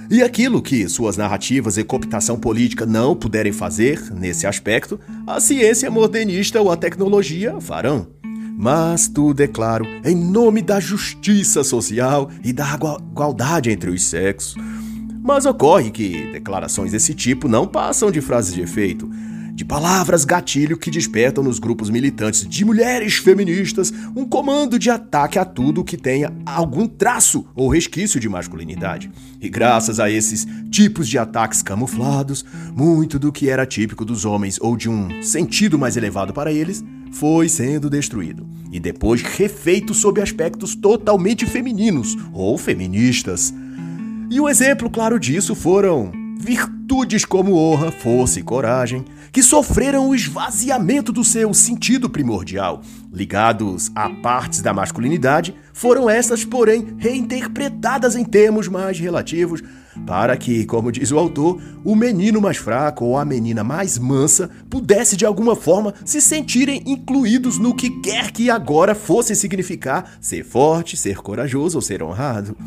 E 0.09 0.21
aquilo 0.21 0.61
que 0.61 0.87
suas 0.87 1.17
narrativas 1.17 1.77
e 1.77 1.83
cooptação 1.83 2.37
política 2.37 2.85
não 2.85 3.15
puderem 3.15 3.51
fazer 3.51 4.11
nesse 4.13 4.47
aspecto, 4.47 4.99
a 5.25 5.39
ciência 5.39 5.91
modernista 5.91 6.61
ou 6.61 6.71
a 6.71 6.77
tecnologia 6.77 7.59
farão. 7.59 8.07
Mas 8.57 9.07
tudo, 9.07 9.41
é 9.41 9.47
claro, 9.47 9.85
em 10.03 10.15
nome 10.15 10.61
da 10.61 10.79
justiça 10.79 11.63
social 11.63 12.29
e 12.43 12.51
da 12.51 12.73
igualdade 12.73 13.69
entre 13.69 13.89
os 13.89 14.03
sexos. 14.03 14.55
Mas 15.27 15.45
ocorre 15.45 15.91
que 15.91 16.31
declarações 16.31 16.93
desse 16.93 17.13
tipo 17.13 17.49
não 17.49 17.67
passam 17.67 18.09
de 18.09 18.21
frases 18.21 18.53
de 18.53 18.61
efeito, 18.61 19.11
de 19.53 19.65
palavras 19.65 20.23
gatilho 20.23 20.77
que 20.77 20.89
despertam 20.89 21.43
nos 21.43 21.59
grupos 21.59 21.89
militantes 21.89 22.47
de 22.47 22.63
mulheres 22.63 23.17
feministas 23.17 23.91
um 24.15 24.23
comando 24.23 24.79
de 24.79 24.89
ataque 24.89 25.37
a 25.37 25.43
tudo 25.43 25.83
que 25.83 25.97
tenha 25.97 26.31
algum 26.45 26.87
traço 26.87 27.45
ou 27.53 27.67
resquício 27.67 28.21
de 28.21 28.29
masculinidade. 28.29 29.11
E 29.41 29.49
graças 29.49 29.99
a 29.99 30.09
esses 30.09 30.47
tipos 30.71 31.09
de 31.09 31.17
ataques 31.17 31.61
camuflados, 31.61 32.45
muito 32.73 33.19
do 33.19 33.29
que 33.29 33.49
era 33.49 33.65
típico 33.65 34.05
dos 34.05 34.23
homens 34.23 34.57
ou 34.61 34.77
de 34.77 34.89
um 34.89 35.21
sentido 35.21 35.77
mais 35.77 35.97
elevado 35.97 36.31
para 36.31 36.53
eles 36.53 36.81
foi 37.11 37.49
sendo 37.49 37.89
destruído 37.89 38.47
e 38.71 38.79
depois 38.79 39.21
refeito 39.21 39.93
sob 39.93 40.21
aspectos 40.21 40.73
totalmente 40.73 41.45
femininos 41.45 42.15
ou 42.31 42.57
feministas. 42.57 43.53
E 44.29 44.41
um 44.41 44.49
exemplo 44.49 44.89
claro 44.89 45.17
disso 45.17 45.55
foram 45.55 46.11
virtudes 46.37 47.23
como 47.23 47.55
honra, 47.55 47.91
força 47.91 48.41
e 48.41 48.43
coragem, 48.43 49.05
que 49.31 49.41
sofreram 49.41 50.09
o 50.09 50.13
esvaziamento 50.13 51.13
do 51.13 51.23
seu 51.23 51.53
sentido 51.53 52.09
primordial, 52.09 52.81
ligados 53.11 53.89
a 53.95 54.09
partes 54.09 54.61
da 54.61 54.73
masculinidade, 54.73 55.55
foram 55.77 56.09
estas, 56.09 56.43
porém, 56.43 56.95
reinterpretadas 56.97 58.15
em 58.15 58.25
termos 58.25 58.67
mais 58.67 58.99
relativos, 58.99 59.61
para 60.07 60.35
que, 60.35 60.65
como 60.65 60.91
diz 60.91 61.11
o 61.11 61.19
autor, 61.19 61.61
o 61.85 61.95
menino 61.95 62.41
mais 62.41 62.57
fraco 62.57 63.05
ou 63.05 63.15
a 63.15 63.23
menina 63.23 63.63
mais 63.63 63.99
mansa 63.99 64.49
pudesse 64.71 65.15
de 65.15 65.23
alguma 65.23 65.55
forma 65.55 65.93
se 66.03 66.19
sentirem 66.19 66.81
incluídos 66.83 67.59
no 67.59 67.75
que 67.75 67.91
quer 68.01 68.31
que 68.31 68.49
agora 68.49 68.95
fosse 68.95 69.35
significar 69.35 70.17
ser 70.19 70.43
forte, 70.43 70.97
ser 70.97 71.17
corajoso 71.17 71.77
ou 71.77 71.81
ser 71.81 72.01
honrado. 72.01 72.57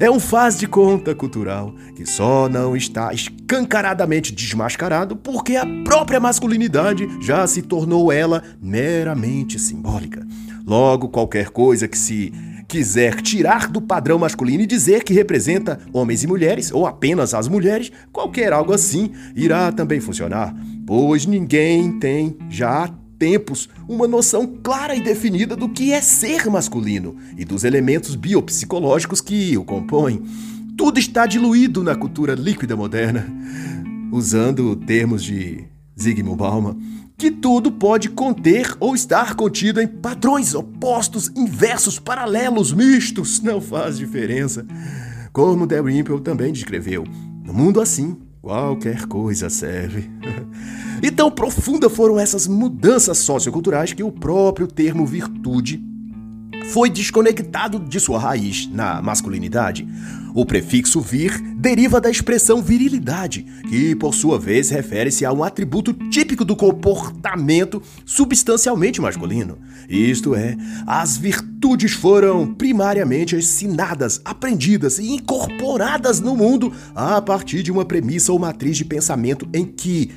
É 0.00 0.10
um 0.10 0.18
faz 0.18 0.58
de 0.58 0.66
conta 0.66 1.14
cultural 1.14 1.74
que 1.94 2.06
só 2.06 2.48
não 2.48 2.74
está 2.74 3.12
escancaradamente 3.12 4.32
desmascarado 4.32 5.16
porque 5.16 5.54
a 5.54 5.66
própria 5.84 6.18
masculinidade 6.18 7.06
já 7.20 7.46
se 7.46 7.60
tornou 7.60 8.10
ela 8.10 8.42
meramente 8.58 9.58
simbólica. 9.58 10.26
Logo, 10.68 11.08
qualquer 11.08 11.48
coisa 11.48 11.88
que 11.88 11.96
se 11.96 12.30
quiser 12.68 13.22
tirar 13.22 13.70
do 13.70 13.80
padrão 13.80 14.18
masculino 14.18 14.64
e 14.64 14.66
dizer 14.66 15.02
que 15.02 15.14
representa 15.14 15.80
homens 15.94 16.22
e 16.22 16.26
mulheres, 16.26 16.70
ou 16.70 16.86
apenas 16.86 17.32
as 17.32 17.48
mulheres, 17.48 17.90
qualquer 18.12 18.52
algo 18.52 18.74
assim 18.74 19.10
irá 19.34 19.72
também 19.72 19.98
funcionar, 19.98 20.54
pois 20.86 21.24
ninguém 21.24 21.98
tem 21.98 22.36
já 22.50 22.94
tempos 23.18 23.66
uma 23.88 24.06
noção 24.06 24.46
clara 24.62 24.94
e 24.94 25.00
definida 25.00 25.56
do 25.56 25.70
que 25.70 25.90
é 25.90 26.02
ser 26.02 26.50
masculino 26.50 27.16
e 27.38 27.46
dos 27.46 27.64
elementos 27.64 28.14
biopsicológicos 28.14 29.22
que 29.22 29.56
o 29.56 29.64
compõem. 29.64 30.22
Tudo 30.76 30.98
está 30.98 31.24
diluído 31.24 31.82
na 31.82 31.96
cultura 31.96 32.34
líquida 32.34 32.76
moderna. 32.76 33.26
Usando 34.12 34.76
termos 34.76 35.24
de 35.24 35.64
Zygmunt 35.98 36.36
Bauman, 36.36 36.76
que 37.18 37.32
tudo 37.32 37.72
pode 37.72 38.08
conter 38.10 38.76
ou 38.78 38.94
estar 38.94 39.34
contido 39.34 39.80
em 39.80 39.88
padrões 39.88 40.54
opostos, 40.54 41.28
inversos, 41.34 41.98
paralelos, 41.98 42.72
mistos, 42.72 43.42
não 43.42 43.60
faz 43.60 43.98
diferença. 43.98 44.64
Como 45.32 45.66
Dalrymple 45.66 46.20
também 46.20 46.52
descreveu, 46.52 47.02
no 47.44 47.52
mundo 47.52 47.80
assim, 47.80 48.16
qualquer 48.40 49.06
coisa 49.06 49.50
serve. 49.50 50.08
E 51.00 51.12
tão 51.12 51.30
profunda 51.30 51.88
foram 51.88 52.18
essas 52.18 52.48
mudanças 52.48 53.18
socioculturais 53.18 53.92
que 53.92 54.02
o 54.02 54.10
próprio 54.10 54.66
termo 54.66 55.06
virtude 55.06 55.80
foi 56.72 56.90
desconectado 56.90 57.78
de 57.78 57.98
sua 57.98 58.18
raiz 58.18 58.68
na 58.70 59.00
masculinidade. 59.00 59.86
O 60.34 60.44
prefixo 60.44 61.00
vir 61.00 61.40
deriva 61.56 62.00
da 62.00 62.10
expressão 62.10 62.62
virilidade, 62.62 63.44
que 63.68 63.94
por 63.96 64.14
sua 64.14 64.38
vez 64.38 64.70
refere-se 64.70 65.24
a 65.24 65.32
um 65.32 65.42
atributo 65.42 65.92
típico 66.10 66.44
do 66.44 66.54
comportamento 66.54 67.82
substancialmente 68.04 69.00
masculino. 69.00 69.58
Isto 69.88 70.34
é, 70.34 70.56
as 70.86 71.16
virtudes 71.16 71.92
foram 71.92 72.54
primariamente 72.54 73.34
ensinadas, 73.34 74.20
aprendidas 74.24 74.98
e 74.98 75.10
incorporadas 75.12 76.20
no 76.20 76.36
mundo 76.36 76.72
a 76.94 77.20
partir 77.22 77.62
de 77.62 77.72
uma 77.72 77.84
premissa 77.84 78.30
ou 78.30 78.38
matriz 78.38 78.76
de 78.76 78.84
pensamento 78.84 79.48
em 79.54 79.64
que 79.64 80.10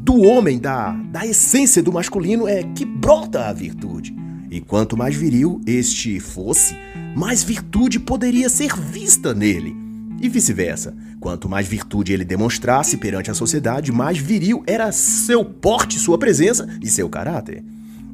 do 0.00 0.22
homem, 0.22 0.58
da, 0.58 0.92
da 1.12 1.24
essência 1.24 1.82
do 1.82 1.92
masculino, 1.92 2.48
é 2.48 2.64
que 2.74 2.84
brota 2.84 3.46
a 3.46 3.52
virtude. 3.52 4.21
E 4.52 4.60
quanto 4.60 4.98
mais 4.98 5.16
viril 5.16 5.62
este 5.66 6.20
fosse, 6.20 6.76
mais 7.16 7.42
virtude 7.42 7.98
poderia 7.98 8.50
ser 8.50 8.76
vista 8.76 9.32
nele. 9.32 9.74
E 10.20 10.28
vice-versa. 10.28 10.94
Quanto 11.18 11.48
mais 11.48 11.66
virtude 11.66 12.12
ele 12.12 12.22
demonstrasse 12.22 12.98
perante 12.98 13.30
a 13.30 13.34
sociedade, 13.34 13.90
mais 13.90 14.18
viril 14.18 14.62
era 14.66 14.92
seu 14.92 15.42
porte, 15.42 15.98
sua 15.98 16.18
presença 16.18 16.68
e 16.82 16.88
seu 16.88 17.08
caráter. 17.08 17.64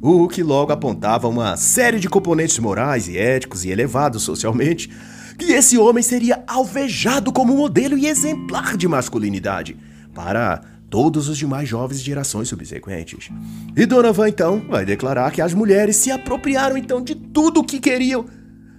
O 0.01 0.29
que 0.29 0.41
logo 0.41 0.71
apontava 0.71 1.27
uma 1.27 1.57
série 1.57 1.99
de 1.99 2.07
componentes 2.07 2.57
morais 2.57 3.09
e 3.09 3.17
éticos 3.17 3.65
e 3.65 3.69
elevados 3.69 4.23
socialmente, 4.23 4.89
que 5.37 5.51
esse 5.51 5.77
homem 5.77 6.01
seria 6.01 6.41
alvejado 6.47 7.33
como 7.33 7.53
modelo 7.53 7.97
e 7.97 8.07
exemplar 8.07 8.77
de 8.77 8.87
masculinidade, 8.87 9.75
para 10.13 10.61
todos 10.89 11.29
os 11.29 11.37
demais 11.37 11.67
jovens 11.67 11.99
de 11.99 12.05
gerações 12.05 12.47
subsequentes. 12.47 13.29
E 13.75 13.85
Donovan 13.85 14.29
então 14.29 14.61
vai 14.67 14.85
declarar 14.85 15.31
que 15.31 15.41
as 15.41 15.53
mulheres 15.53 15.95
se 15.95 16.11
apropriaram 16.11 16.77
então 16.77 17.01
de 17.01 17.15
tudo 17.15 17.59
o 17.59 17.63
que 17.63 17.79
queriam, 17.79 18.25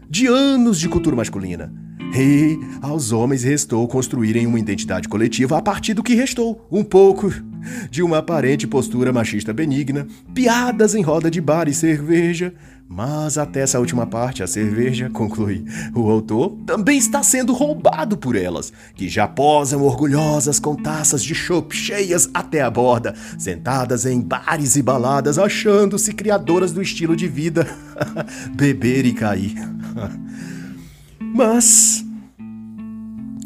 de 0.09 0.27
anos 0.27 0.79
de 0.79 0.89
cultura 0.89 1.17
masculina. 1.17 1.73
E 2.13 2.59
aos 2.83 3.13
homens 3.13 3.45
restou 3.45 3.87
construírem 3.87 4.47
uma 4.47 4.59
identidade 4.59 5.09
coletiva 5.09 5.59
a 5.59 5.63
partir 5.63 5.95
do 5.95 6.03
que 6.03 6.15
restou, 6.15 6.67
um 6.71 6.83
pouco 6.83 7.33
de 7.91 8.03
uma 8.03 8.19
aparente 8.19 8.67
postura 8.67 9.13
machista 9.13 9.53
benigna, 9.53 10.07
piadas 10.35 10.95
em 10.95 11.03
roda 11.03 11.31
de 11.31 11.41
bar 11.41 11.69
e 11.69 11.75
cerveja. 11.75 12.53
Mas 12.93 13.39
até 13.39 13.61
essa 13.61 13.79
última 13.79 14.05
parte, 14.05 14.43
a 14.43 14.49
cerveja, 14.49 15.09
conclui 15.15 15.65
o 15.95 16.11
autor, 16.11 16.57
também 16.67 16.99
está 16.99 17.23
sendo 17.23 17.53
roubado 17.53 18.17
por 18.17 18.35
elas, 18.35 18.73
que 18.97 19.09
já 19.09 19.29
posam 19.29 19.85
orgulhosas 19.85 20.59
com 20.59 20.75
taças 20.75 21.23
de 21.23 21.33
chopp 21.33 21.73
cheias 21.73 22.29
até 22.35 22.63
a 22.63 22.69
borda, 22.69 23.15
sentadas 23.39 24.07
em 24.07 24.21
bares 24.21 24.75
e 24.75 24.83
baladas, 24.83 25.39
achando-se 25.39 26.13
criadoras 26.13 26.73
do 26.73 26.83
estilo 26.83 27.15
de 27.15 27.29
vida 27.29 27.65
beber 28.57 29.07
e 29.07 29.13
cair. 29.13 29.55
Mas 31.33 32.05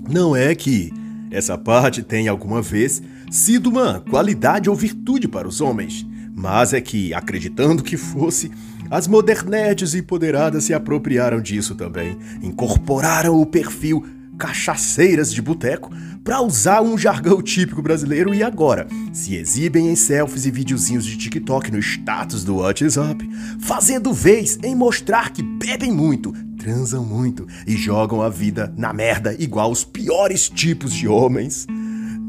não 0.09 0.35
é 0.35 0.55
que 0.55 0.91
essa 1.31 1.59
parte 1.59 2.03
tenha 2.03 2.31
alguma 2.31 2.63
vez 2.63 3.03
sido 3.31 3.69
uma 3.69 4.01
qualidade 4.01 4.71
ou 4.71 4.77
virtude 4.77 5.29
para 5.29 5.47
os 5.47 5.61
homens, 5.61 6.07
mas 6.37 6.73
é 6.73 6.81
que, 6.81 7.15
acreditando 7.15 7.83
que 7.83 7.97
fosse, 7.97 8.51
as 8.91 9.07
modernetes 9.07 9.95
empoderadas 9.95 10.65
se 10.65 10.75
apropriaram 10.75 11.41
disso 11.41 11.75
também, 11.75 12.19
incorporaram 12.43 13.41
o 13.41 13.47
perfil 13.47 14.05
cachaceiras 14.39 15.33
de 15.33 15.41
boteco 15.41 15.91
para 16.23 16.41
usar 16.41 16.83
um 16.83 16.97
jargão 16.97 17.43
típico 17.43 17.83
brasileiro 17.83 18.35
e 18.35 18.43
agora 18.43 18.87
se 19.13 19.37
exibem 19.37 19.91
em 19.91 19.97
selfies 19.97 20.47
e 20.47 20.51
videozinhos 20.51 21.05
de 21.05 21.17
TikTok 21.17 21.71
no 21.71 21.79
status 21.79 22.43
do 22.43 22.57
WhatsApp, 22.57 23.29
fazendo 23.61 24.13
vez 24.13 24.59
em 24.63 24.75
mostrar 24.75 25.31
que 25.31 25.43
bebem 25.43 25.93
muito, 25.93 26.33
transam 26.59 27.05
muito 27.05 27.47
e 27.67 27.77
jogam 27.77 28.23
a 28.23 28.29
vida 28.29 28.73
na 28.77 28.93
merda 28.93 29.35
igual 29.39 29.71
os 29.71 29.85
piores 29.85 30.49
tipos 30.49 30.93
de 30.93 31.07
homens. 31.07 31.67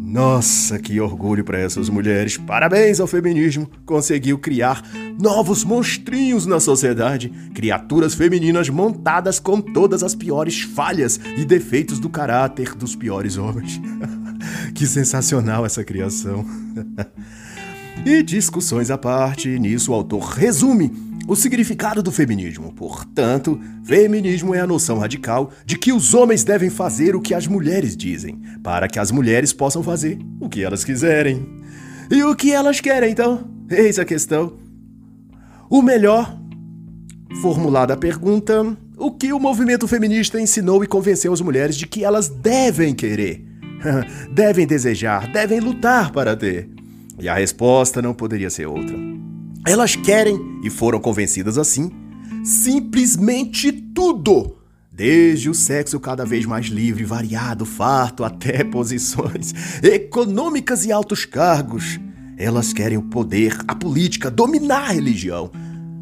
Nossa, 0.06 0.78
que 0.78 1.02
orgulho 1.02 1.44
para 1.44 1.58
essas 1.58 1.90
mulheres. 1.90 2.38
Parabéns 2.38 3.00
ao 3.00 3.08
feminismo. 3.08 3.68
Conseguiu 3.88 4.38
criar 4.38 4.84
novos 5.20 5.64
monstrinhos 5.64 6.46
na 6.46 6.60
sociedade, 6.60 7.30
criaturas 7.56 8.14
femininas 8.14 8.70
montadas 8.70 9.40
com 9.40 9.60
todas 9.60 10.04
as 10.04 10.14
piores 10.14 10.62
falhas 10.62 11.20
e 11.36 11.44
defeitos 11.44 12.00
do 12.00 12.08
caráter 12.08 12.76
dos 12.76 12.96
piores 12.96 13.36
homens. 13.36 13.82
que 14.76 14.86
sensacional 14.86 15.66
essa 15.66 15.84
criação. 15.84 16.46
e 18.06 18.22
discussões 18.22 18.92
à 18.92 19.00
parte, 19.00 19.58
nisso 19.58 19.92
o 19.92 19.96
autor 19.96 20.22
resume 20.22 21.05
o 21.28 21.36
significado 21.36 22.04
do 22.04 22.12
feminismo. 22.12 22.72
Portanto, 22.74 23.60
feminismo 23.84 24.54
é 24.54 24.60
a 24.60 24.68
noção 24.68 25.00
radical 25.00 25.52
de 25.66 25.78
que 25.78 25.92
os 25.92 26.14
homens 26.14 26.44
devem 26.44 26.70
fazer 26.70 27.16
o 27.16 27.22
que 27.22 27.34
as 27.34 27.48
mulheres 27.48 27.98
dizem, 27.98 28.40
para 28.64 28.88
que 28.88 29.00
as 29.00 29.12
mulheres 29.12 29.52
possam 29.52 29.82
fazer 29.82 30.20
o 30.40 30.48
que 30.48 30.64
elas 30.64 30.84
quiserem. 30.84 31.48
E 32.10 32.24
o 32.24 32.36
que 32.36 32.52
elas 32.52 32.80
querem, 32.80 33.12
então? 33.12 33.50
Eis 33.70 33.98
a 33.98 34.06
questão. 34.06 34.54
O 35.70 35.82
melhor, 35.82 36.38
formulada 37.42 37.96
a 37.96 37.98
pergunta, 37.98 38.78
o 38.98 39.12
que 39.12 39.34
o 39.34 39.40
movimento 39.40 39.88
feminista 39.88 40.40
ensinou 40.40 40.84
e 40.84 40.88
convenceu 40.88 41.34
as 41.34 41.42
mulheres 41.42 41.76
de 41.76 41.88
que 41.88 42.04
elas 42.04 42.30
devem 42.30 42.94
querer, 42.94 43.44
devem 44.32 44.68
desejar, 44.68 45.32
devem 45.32 45.60
lutar 45.60 46.12
para 46.12 46.36
ter? 46.36 46.70
E 47.20 47.28
a 47.28 47.34
resposta 47.34 48.02
não 48.02 48.14
poderia 48.14 48.50
ser 48.50 48.68
outra. 48.68 49.15
Elas 49.68 49.96
querem, 49.96 50.60
e 50.62 50.70
foram 50.70 51.00
convencidas 51.00 51.58
assim, 51.58 51.90
simplesmente 52.44 53.72
tudo. 53.72 54.58
Desde 54.92 55.50
o 55.50 55.56
sexo 55.56 56.00
cada 56.00 56.24
vez 56.24 56.46
mais 56.46 56.68
livre, 56.68 57.04
variado, 57.04 57.66
farto, 57.66 58.24
até 58.24 58.64
posições 58.64 59.54
econômicas 59.82 60.86
e 60.86 60.92
altos 60.92 61.26
cargos. 61.26 62.00
Elas 62.38 62.74
querem 62.74 63.00
o 63.00 63.02
poder, 63.02 63.58
a 63.68 63.74
política, 63.74 64.30
dominar 64.30 64.90
a 64.90 64.94
religião. 64.94 65.50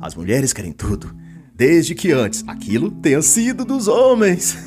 As 0.02 0.14
mulheres 0.14 0.52
querem 0.52 0.74
tudo, 0.74 1.16
desde 1.56 1.96
que 1.96 2.12
antes 2.12 2.44
aquilo 2.46 2.92
tenha 2.92 3.22
sido 3.22 3.64
dos 3.64 3.88
homens. 3.88 4.58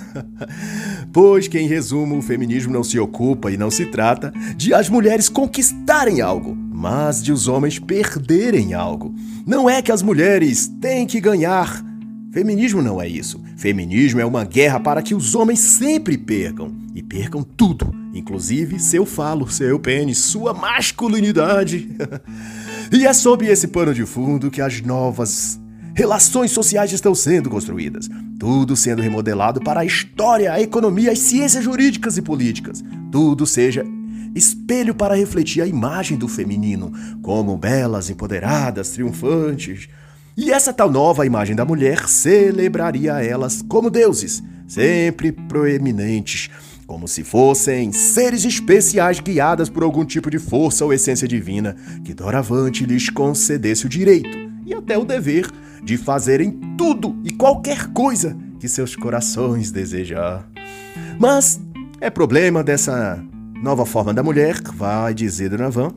pois 1.12 1.46
que, 1.46 1.58
em 1.58 1.68
resumo, 1.68 2.16
o 2.16 2.22
feminismo 2.22 2.72
não 2.72 2.82
se 2.82 2.98
ocupa 2.98 3.52
e 3.52 3.58
não 3.58 3.70
se 3.70 3.84
trata 3.84 4.32
de 4.56 4.72
as 4.72 4.88
mulheres 4.88 5.28
conquistarem 5.28 6.22
algo, 6.22 6.56
mas 6.76 7.22
de 7.22 7.32
os 7.32 7.48
homens 7.48 7.78
perderem 7.78 8.74
algo. 8.74 9.14
Não 9.46 9.68
é 9.68 9.80
que 9.80 9.90
as 9.90 10.02
mulheres 10.02 10.68
têm 10.78 11.06
que 11.06 11.22
ganhar. 11.22 11.82
Feminismo 12.30 12.82
não 12.82 13.00
é 13.00 13.08
isso. 13.08 13.42
Feminismo 13.56 14.20
é 14.20 14.26
uma 14.26 14.44
guerra 14.44 14.78
para 14.78 15.00
que 15.00 15.14
os 15.14 15.34
homens 15.34 15.58
sempre 15.58 16.18
percam. 16.18 16.70
E 16.94 17.02
percam 17.02 17.42
tudo, 17.42 17.94
inclusive 18.12 18.78
seu 18.78 19.06
falo, 19.06 19.50
seu 19.50 19.80
pênis, 19.80 20.18
sua 20.18 20.52
masculinidade. 20.52 21.88
e 22.92 23.06
é 23.06 23.12
sob 23.14 23.46
esse 23.46 23.68
pano 23.68 23.94
de 23.94 24.04
fundo 24.04 24.50
que 24.50 24.60
as 24.60 24.82
novas 24.82 25.58
relações 25.94 26.50
sociais 26.50 26.92
estão 26.92 27.14
sendo 27.14 27.48
construídas. 27.48 28.06
Tudo 28.38 28.76
sendo 28.76 29.00
remodelado 29.00 29.60
para 29.62 29.80
a 29.80 29.84
história, 29.86 30.52
a 30.52 30.60
economia, 30.60 31.12
as 31.12 31.20
ciências 31.20 31.64
jurídicas 31.64 32.18
e 32.18 32.22
políticas. 32.22 32.84
Tudo 33.10 33.46
seja 33.46 33.82
espelho 34.36 34.94
para 34.94 35.16
refletir 35.16 35.62
a 35.62 35.66
imagem 35.66 36.16
do 36.16 36.28
feminino, 36.28 36.92
como 37.22 37.56
belas, 37.56 38.10
empoderadas, 38.10 38.90
triunfantes. 38.90 39.88
E 40.36 40.52
essa 40.52 40.72
tal 40.72 40.90
nova 40.90 41.24
imagem 41.24 41.56
da 41.56 41.64
mulher 41.64 42.08
celebraria 42.08 43.22
elas 43.24 43.62
como 43.62 43.90
deuses, 43.90 44.42
sempre 44.68 45.32
proeminentes, 45.32 46.50
como 46.86 47.08
se 47.08 47.24
fossem 47.24 47.90
seres 47.90 48.44
especiais 48.44 49.18
guiadas 49.18 49.70
por 49.70 49.82
algum 49.82 50.04
tipo 50.04 50.30
de 50.30 50.38
força 50.38 50.84
ou 50.84 50.92
essência 50.92 51.26
divina 51.26 51.74
que 52.04 52.14
doravante 52.14 52.84
lhes 52.84 53.08
concedesse 53.08 53.86
o 53.86 53.88
direito 53.88 54.36
e 54.64 54.74
até 54.74 54.96
o 54.98 55.04
dever 55.04 55.50
de 55.82 55.96
fazerem 55.96 56.60
tudo 56.76 57.16
e 57.24 57.30
qualquer 57.30 57.86
coisa 57.88 58.36
que 58.60 58.68
seus 58.68 58.94
corações 58.94 59.70
desejar. 59.70 60.48
Mas 61.18 61.60
é 62.00 62.10
problema 62.10 62.62
dessa 62.62 63.22
Nova 63.66 63.84
Forma 63.84 64.14
da 64.14 64.22
Mulher, 64.22 64.62
vai 64.62 65.12
dizer 65.12 65.50
Donovan, 65.50 65.92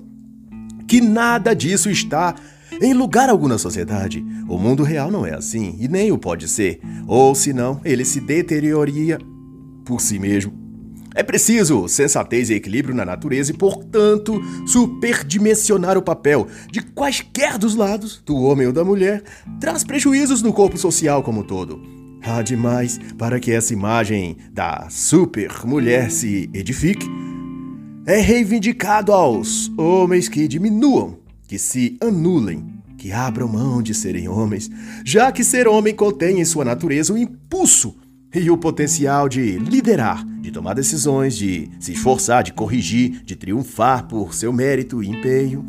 que 0.88 1.00
nada 1.00 1.54
disso 1.54 1.88
está 1.92 2.34
em 2.82 2.96
lugar 2.96 3.30
algum 3.30 3.48
na 3.48 3.60
sociedade. 3.60 4.26
O 4.48 4.58
mundo 4.58 4.82
real 4.82 5.12
não 5.12 5.24
é 5.24 5.36
assim, 5.36 5.78
e 5.80 5.88
nem 5.88 6.12
o 6.12 6.18
pode 6.18 6.48
ser, 6.48 6.80
ou 7.06 7.36
senão 7.36 7.80
ele 7.86 8.04
se 8.04 8.20
deterioraria 8.20 9.20
por 9.86 10.02
si 10.02 10.18
mesmo. 10.18 10.52
É 11.14 11.22
preciso 11.22 11.88
sensatez 11.88 12.50
e 12.50 12.56
equilíbrio 12.56 12.96
na 12.96 13.06
natureza 13.06 13.52
e, 13.52 13.56
portanto, 13.56 14.42
superdimensionar 14.66 15.96
o 15.96 16.02
papel 16.02 16.48
de 16.72 16.82
quaisquer 16.82 17.60
dos 17.60 17.76
lados, 17.76 18.20
do 18.26 18.36
homem 18.38 18.66
ou 18.66 18.74
da 18.74 18.84
mulher, 18.84 19.22
traz 19.60 19.84
prejuízos 19.84 20.42
no 20.42 20.52
corpo 20.52 20.76
social 20.76 21.22
como 21.22 21.42
um 21.42 21.44
todo. 21.44 21.80
Há 22.24 22.42
demais 22.42 23.00
para 23.16 23.40
que 23.40 23.52
essa 23.52 23.74
imagem 23.74 24.38
da 24.52 24.88
super 24.90 25.68
mulher 25.68 26.10
se 26.10 26.50
edifique 26.52 27.08
é 28.10 28.20
reivindicado 28.20 29.14
aos 29.14 29.72
homens 29.78 30.28
que 30.28 30.48
diminuam, 30.48 31.20
que 31.48 31.60
se 31.60 31.96
anulem, 32.02 32.66
que 32.98 33.12
abram 33.12 33.48
mão 33.48 33.84
de 33.84 33.94
serem 33.94 34.28
homens, 34.28 34.68
já 35.06 35.32
que 35.32 35.44
ser 35.44 35.68
homem 35.68 35.94
contém 35.94 36.40
em 36.40 36.46
sua 36.46 36.66
natureza 36.66 37.14
o 37.14 37.18
impulso 37.18 37.96
e 38.34 38.50
o 38.50 38.58
potencial 38.58 39.30
de 39.30 39.60
liderar, 39.60 40.26
de 40.42 40.50
tomar 40.50 40.74
decisões, 40.74 41.38
de 41.38 41.70
se 41.80 41.92
esforçar, 41.92 42.44
de 42.44 42.52
corrigir, 42.52 43.22
de 43.24 43.36
triunfar 43.36 44.08
por 44.08 44.34
seu 44.34 44.52
mérito 44.52 45.04
e 45.04 45.08
empenho. 45.08 45.64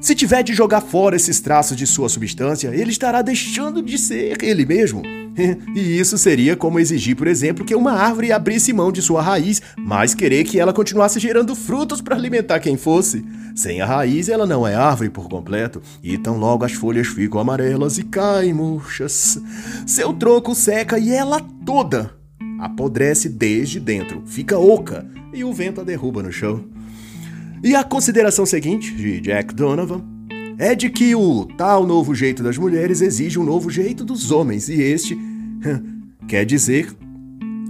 Se 0.00 0.14
tiver 0.14 0.42
de 0.42 0.54
jogar 0.54 0.80
fora 0.80 1.16
esses 1.16 1.40
traços 1.40 1.76
de 1.76 1.86
sua 1.86 2.08
substância, 2.08 2.68
ele 2.68 2.90
estará 2.90 3.22
deixando 3.22 3.82
de 3.82 3.98
ser 3.98 4.42
ele 4.42 4.64
mesmo 4.64 5.02
e 5.74 5.98
isso 5.98 6.18
seria 6.18 6.56
como 6.56 6.78
exigir, 6.78 7.16
por 7.16 7.26
exemplo, 7.26 7.64
que 7.64 7.74
uma 7.74 7.92
árvore 7.92 8.32
abrisse 8.32 8.72
mão 8.72 8.90
de 8.90 9.02
sua 9.02 9.22
raiz, 9.22 9.60
mas 9.78 10.14
querer 10.14 10.44
que 10.44 10.58
ela 10.58 10.72
continuasse 10.72 11.18
gerando 11.20 11.54
frutos 11.54 12.00
para 12.00 12.16
alimentar 12.16 12.60
quem 12.60 12.76
fosse. 12.76 13.24
Sem 13.54 13.80
a 13.80 13.86
raiz, 13.86 14.28
ela 14.28 14.46
não 14.46 14.66
é 14.66 14.74
árvore 14.74 15.10
por 15.10 15.28
completo, 15.28 15.82
e 16.02 16.16
tão 16.16 16.38
logo 16.38 16.64
as 16.64 16.72
folhas 16.72 17.08
ficam 17.08 17.40
amarelas 17.40 17.98
e 17.98 18.02
caem 18.02 18.52
murchas. 18.52 19.38
Seu 19.86 20.12
tronco 20.12 20.54
seca 20.54 20.98
e 20.98 21.10
ela 21.10 21.40
toda 21.64 22.14
apodrece 22.58 23.28
desde 23.28 23.80
dentro, 23.80 24.22
fica 24.26 24.58
oca 24.58 25.06
e 25.32 25.42
o 25.42 25.52
vento 25.52 25.80
a 25.80 25.84
derruba 25.84 26.22
no 26.22 26.30
chão. 26.30 26.64
E 27.62 27.74
a 27.74 27.84
consideração 27.84 28.46
seguinte, 28.46 28.90
de 28.94 29.20
Jack 29.20 29.54
Donovan, 29.54 30.02
é 30.58 30.74
de 30.74 30.88
que 30.88 31.14
o 31.14 31.44
tal 31.44 31.86
novo 31.86 32.14
jeito 32.14 32.42
das 32.42 32.56
mulheres 32.56 33.02
exige 33.02 33.38
um 33.38 33.44
novo 33.44 33.68
jeito 33.68 34.02
dos 34.02 34.30
homens, 34.30 34.68
e 34.70 34.80
este 34.80 35.18
quer 36.26 36.46
dizer 36.46 36.94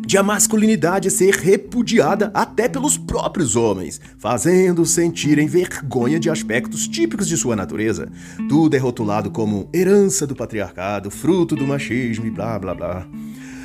de 0.07 0.18
a 0.18 0.22
masculinidade 0.24 1.09
ser 1.09 1.35
repudiada 1.35 2.33
até 2.35 2.68
pelos 2.68 2.98
próprios 2.98 3.55
homens, 3.55 4.00
fazendo 4.18 4.85
sentirem 4.85 5.46
vergonha 5.46 6.18
de 6.18 6.29
aspectos 6.29 6.88
típicos 6.88 7.29
de 7.29 7.37
sua 7.37 7.55
natureza. 7.55 8.09
Tudo 8.48 8.74
é 8.74 8.79
rotulado 8.79 9.31
como 9.31 9.68
herança 9.72 10.26
do 10.26 10.35
patriarcado, 10.35 11.12
fruto 11.12 11.55
do 11.55 11.64
machismo 11.64 12.26
e 12.26 12.31
blá 12.31 12.59
blá 12.59 12.74
blá. 12.74 13.07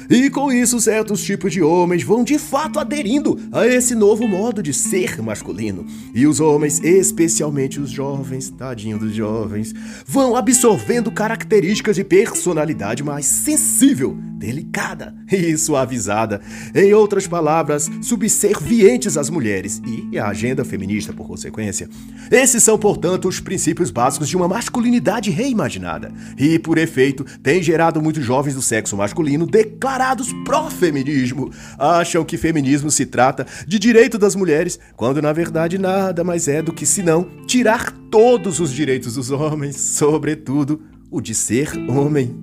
E 0.10 0.30
com 0.30 0.52
isso, 0.52 0.80
certos 0.80 1.24
tipos 1.24 1.52
de 1.52 1.62
homens 1.62 2.04
vão 2.04 2.24
de 2.24 2.38
fato 2.38 2.80
aderindo 2.80 3.40
a 3.52 3.66
esse 3.66 3.96
novo 3.96 4.28
modo 4.28 4.62
de 4.62 4.74
ser 4.74 5.22
masculino. 5.22 5.86
E 6.14 6.28
os 6.28 6.40
homens, 6.40 6.84
especialmente 6.84 7.80
os 7.80 7.90
jovens, 7.90 8.50
tadinho 8.50 9.00
dos 9.00 9.14
jovens, 9.16 9.74
vão 10.06 10.36
absorvendo 10.36 11.12
características 11.12 11.96
de 11.96 12.04
personalidade 12.04 13.04
mais 13.04 13.26
sensível, 13.26 14.16
delicada 14.38 15.16
e 15.32 15.58
suavizada. 15.58 16.40
Em 16.74 16.94
outras 16.94 17.26
palavras, 17.26 17.90
subservientes 18.02 19.18
às 19.18 19.30
mulheres 19.30 19.82
e 19.86 20.20
à 20.20 20.28
agenda 20.28 20.64
feminista, 20.64 21.14
por 21.14 21.28
consequência. 21.28 21.90
Esses 22.30 22.62
são, 22.62 22.78
portanto, 22.78 23.28
os 23.28 23.40
princípios 23.40 23.90
básicos 23.90 24.30
de 24.30 24.38
uma 24.38 24.48
masculinidade 24.48 25.32
reimaginada. 25.32 26.12
E, 26.38 26.60
por 26.60 26.78
efeito, 26.78 27.26
tem 27.42 27.64
gerado 27.64 28.02
muitos 28.02 28.24
jovens 28.24 28.54
do 28.54 28.62
sexo 28.62 28.96
masculino 28.96 29.48
declarados 29.48 29.95
declarados 29.96 30.34
pró-feminismo 30.44 31.52
acham 31.80 32.26
que 32.26 32.38
feminismo 32.38 32.92
se 32.92 33.06
trata 33.06 33.48
de 33.66 33.80
direito 33.80 34.18
das 34.18 34.36
mulheres, 34.36 34.78
quando 34.96 35.22
na 35.22 35.32
verdade 35.32 35.78
nada 35.78 36.22
mais 36.22 36.50
é 36.50 36.62
do 36.62 36.74
que 36.74 36.86
senão 36.86 37.30
tirar 37.48 37.94
todos 38.12 38.60
os 38.60 38.74
direitos 38.74 39.16
dos 39.16 39.32
homens, 39.32 39.80
sobretudo 39.96 40.82
o 41.10 41.22
de 41.22 41.34
ser 41.34 41.70
homem. 41.90 42.38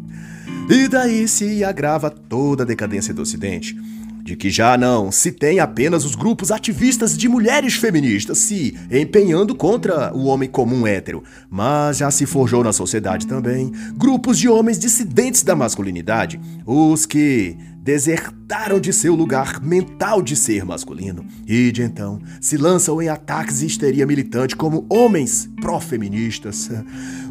E 0.71 0.89
daí 0.89 1.29
se 1.29 1.63
agrava 1.63 2.11
toda 2.11 2.63
a 2.63 2.67
decadência 2.67 3.13
do 3.13 3.21
Ocidente 3.21 3.77
de 4.23 4.37
que 4.37 4.51
já 4.51 4.79
não 4.79 5.11
se 5.11 5.33
tem 5.33 5.59
apenas 5.59 6.05
os 6.05 6.15
grupos 6.15 6.51
ativistas 6.51 7.17
de 7.17 7.29
mulheres 7.29 7.75
feministas 7.75 8.39
se 8.39 8.77
empenhando 8.91 9.55
contra 9.55 10.15
o 10.15 10.27
homem 10.27 10.49
comum 10.49 10.87
hétero, 10.87 11.23
mas 11.51 11.99
já 11.99 12.11
se 12.11 12.25
forjou 12.25 12.63
na 12.63 12.73
sociedade 12.73 13.27
também 13.27 13.73
grupos 13.97 14.39
de 14.39 14.49
homens 14.49 14.79
dissidentes 14.79 15.43
da 15.43 15.57
masculinidade, 15.57 16.41
os 16.65 17.05
que 17.05 17.57
desertaram 17.83 18.79
de 18.79 18.93
seu 18.93 19.13
lugar 19.15 19.61
mental 19.61 20.23
de 20.23 20.37
ser 20.37 20.65
masculino 20.65 21.27
e 21.47 21.73
de 21.73 21.83
então 21.83 22.21
se 22.41 22.57
lançam 22.57 23.03
em 23.03 23.09
ataques 23.09 23.61
e 23.61 23.67
histeria 23.67 24.07
militante 24.07 24.55
como 24.55 24.87
homens 24.89 25.51
pró-feministas, 25.61 26.71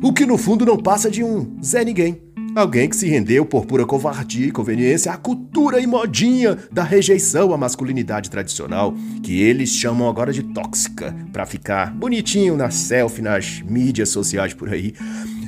o 0.02 0.12
que 0.12 0.26
no 0.26 0.38
fundo 0.38 0.66
não 0.66 0.78
passa 0.78 1.10
de 1.10 1.24
um 1.24 1.58
Zé 1.64 1.86
Ninguém 1.86 2.31
Alguém 2.54 2.90
que 2.90 2.98
se 2.98 3.08
rendeu 3.08 3.46
por 3.46 3.66
pura 3.66 3.86
covardia 3.86 4.48
e 4.48 4.52
conveniência 4.52 5.14
à 5.14 5.18
cultura 5.18 5.80
e 5.80 5.88
modinha 5.88 6.58
da 6.70 6.84
rejeição 6.84 7.54
à 7.54 7.58
masculinidade 7.58 8.30
tradicional, 8.30 8.94
que 9.24 9.40
eles 9.42 9.70
chamam 9.70 10.10
agora 10.10 10.34
de 10.34 10.44
tóxica, 10.44 11.16
para 11.32 11.46
ficar 11.46 11.94
bonitinho 11.94 12.58
na 12.58 12.70
selfie, 12.70 13.22
nas 13.22 13.62
mídias 13.62 14.10
sociais 14.10 14.54
por 14.54 14.68
aí. 14.68 14.94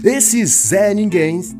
Esses 0.02 0.68
Zé 0.68 0.94
Ninguéms, 0.94 1.54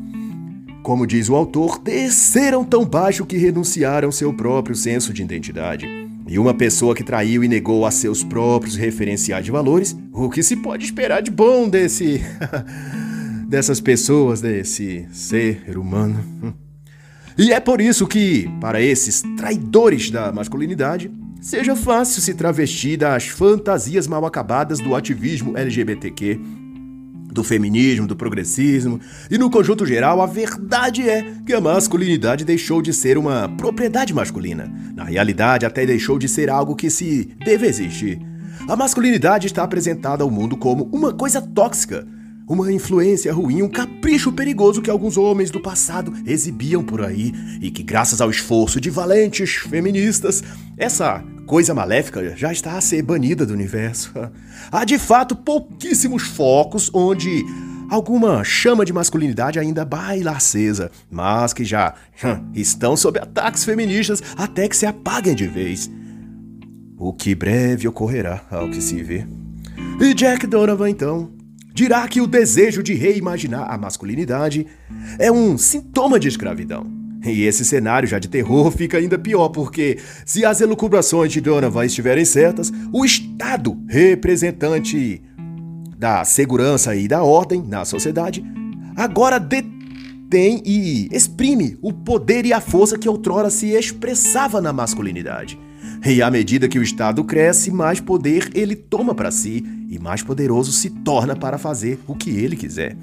como 0.82 1.06
diz 1.06 1.28
o 1.28 1.36
autor, 1.36 1.78
desceram 1.78 2.64
tão 2.64 2.82
baixo 2.86 3.26
que 3.26 3.36
renunciaram 3.36 4.10
seu 4.10 4.32
próprio 4.32 4.74
senso 4.74 5.12
de 5.12 5.22
identidade. 5.22 5.86
E 6.26 6.38
uma 6.38 6.54
pessoa 6.54 6.94
que 6.94 7.04
traiu 7.04 7.44
e 7.44 7.48
negou 7.48 7.84
a 7.84 7.90
seus 7.90 8.24
próprios 8.24 8.76
referenciais 8.76 9.44
de 9.44 9.50
valores, 9.50 9.94
o 10.10 10.30
que 10.30 10.42
se 10.42 10.56
pode 10.56 10.86
esperar 10.86 11.20
de 11.20 11.30
bom 11.30 11.68
desse. 11.68 12.22
dessas 13.48 13.80
pessoas, 13.80 14.40
desse 14.40 15.06
ser 15.12 15.76
humano. 15.76 16.54
E 17.36 17.52
é 17.52 17.58
por 17.58 17.80
isso 17.80 18.06
que, 18.06 18.48
para 18.60 18.80
esses 18.80 19.22
traidores 19.36 20.10
da 20.10 20.32
masculinidade, 20.32 21.10
seja 21.40 21.74
fácil 21.74 22.22
se 22.22 22.32
travestir 22.32 22.96
das 22.96 23.26
fantasias 23.26 24.06
mal 24.06 24.24
acabadas 24.24 24.78
do 24.78 24.94
ativismo 24.94 25.56
LGBTQ, 25.56 26.40
do 27.34 27.42
feminismo, 27.42 28.06
do 28.06 28.14
progressismo, 28.14 29.00
e 29.28 29.36
no 29.36 29.50
conjunto 29.50 29.84
geral, 29.84 30.22
a 30.22 30.26
verdade 30.26 31.08
é 31.08 31.34
que 31.44 31.52
a 31.52 31.60
masculinidade 31.60 32.44
deixou 32.44 32.80
de 32.80 32.92
ser 32.92 33.18
uma 33.18 33.48
propriedade 33.48 34.14
masculina. 34.14 34.72
Na 34.94 35.02
realidade, 35.02 35.66
até 35.66 35.84
deixou 35.84 36.16
de 36.16 36.28
ser 36.28 36.48
algo 36.48 36.76
que 36.76 36.88
se 36.88 37.34
deve 37.44 37.66
existir. 37.66 38.20
A 38.68 38.76
masculinidade 38.76 39.48
está 39.48 39.64
apresentada 39.64 40.22
ao 40.22 40.30
mundo 40.30 40.56
como 40.56 40.88
uma 40.92 41.12
coisa 41.12 41.42
tóxica, 41.42 42.06
uma 42.46 42.70
influência 42.70 43.32
ruim, 43.32 43.62
um 43.62 43.68
capricho 43.68 44.30
perigoso 44.30 44.82
que 44.82 44.90
alguns 44.90 45.16
homens 45.16 45.50
do 45.50 45.60
passado 45.60 46.12
exibiam 46.26 46.82
por 46.82 47.02
aí 47.02 47.32
e 47.60 47.70
que, 47.70 47.82
graças 47.82 48.20
ao 48.20 48.30
esforço 48.30 48.80
de 48.80 48.90
valentes 48.90 49.54
feministas, 49.54 50.42
essa 50.76 51.24
coisa 51.46 51.74
maléfica 51.74 52.36
já 52.36 52.52
está 52.52 52.76
a 52.76 52.80
ser 52.80 53.02
banida 53.02 53.46
do 53.46 53.54
universo. 53.54 54.12
Há 54.70 54.84
de 54.84 54.98
fato 54.98 55.34
pouquíssimos 55.34 56.22
focos 56.22 56.90
onde 56.92 57.44
alguma 57.90 58.42
chama 58.44 58.84
de 58.84 58.92
masculinidade 58.92 59.58
ainda 59.58 59.84
baila 59.84 60.32
acesa, 60.32 60.90
mas 61.10 61.52
que 61.52 61.64
já 61.64 61.94
estão 62.54 62.96
sob 62.96 63.18
ataques 63.18 63.64
feministas 63.64 64.22
até 64.36 64.68
que 64.68 64.76
se 64.76 64.86
apaguem 64.86 65.34
de 65.34 65.46
vez. 65.46 65.90
O 66.98 67.12
que 67.12 67.34
breve 67.34 67.88
ocorrerá, 67.88 68.42
ao 68.50 68.70
que 68.70 68.80
se 68.80 69.02
vê. 69.02 69.26
E 70.00 70.14
Jack 70.14 70.46
Donovan, 70.46 70.90
então, 70.90 71.30
dirá 71.74 72.06
que 72.06 72.20
o 72.20 72.26
desejo 72.26 72.82
de 72.84 72.94
reimaginar 72.94 73.68
a 73.68 73.76
masculinidade 73.76 74.64
é 75.18 75.30
um 75.30 75.58
sintoma 75.58 76.20
de 76.20 76.28
escravidão. 76.28 76.86
E 77.26 77.42
esse 77.42 77.64
cenário 77.64 78.06
já 78.06 78.18
de 78.18 78.28
terror 78.28 78.70
fica 78.70 78.98
ainda 78.98 79.18
pior, 79.18 79.48
porque 79.48 79.98
se 80.24 80.44
as 80.44 80.60
elucubrações 80.60 81.32
de 81.32 81.40
Donovan 81.40 81.84
estiverem 81.84 82.24
certas, 82.24 82.72
o 82.92 83.04
Estado, 83.04 83.76
representante 83.88 85.20
da 85.98 86.24
segurança 86.24 86.94
e 86.94 87.08
da 87.08 87.24
ordem 87.24 87.62
na 87.66 87.84
sociedade, 87.84 88.44
agora 88.94 89.40
detém 89.40 90.62
e 90.64 91.08
exprime 91.10 91.76
o 91.82 91.92
poder 91.92 92.46
e 92.46 92.52
a 92.52 92.60
força 92.60 92.98
que 92.98 93.08
outrora 93.08 93.50
se 93.50 93.68
expressava 93.68 94.60
na 94.60 94.72
masculinidade. 94.72 95.58
E 96.06 96.20
à 96.20 96.30
medida 96.30 96.68
que 96.68 96.78
o 96.78 96.82
Estado 96.82 97.24
cresce, 97.24 97.70
mais 97.70 97.98
poder 97.98 98.50
ele 98.54 98.76
toma 98.76 99.14
para 99.14 99.30
si 99.30 99.64
e 99.88 99.98
mais 99.98 100.22
poderoso 100.22 100.70
se 100.70 100.90
torna 100.90 101.34
para 101.34 101.56
fazer 101.56 101.98
o 102.06 102.14
que 102.14 102.30
ele 102.30 102.56
quiser. 102.56 102.94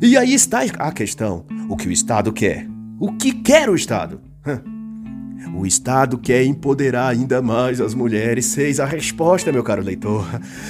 E 0.00 0.16
aí 0.16 0.32
está 0.32 0.62
a 0.62 0.90
questão: 0.90 1.44
o 1.68 1.76
que 1.76 1.86
o 1.86 1.92
Estado 1.92 2.32
quer? 2.32 2.66
O 2.98 3.12
que 3.12 3.32
quer 3.32 3.68
o 3.68 3.74
Estado? 3.74 4.20
O 5.54 5.66
Estado 5.66 6.18
quer 6.18 6.44
empoderar 6.44 7.08
ainda 7.08 7.40
mais 7.40 7.80
as 7.80 7.94
mulheres. 7.94 8.56
Eis 8.56 8.80
a 8.80 8.84
resposta, 8.84 9.52
meu 9.52 9.62
caro 9.62 9.82
leitor. 9.82 10.26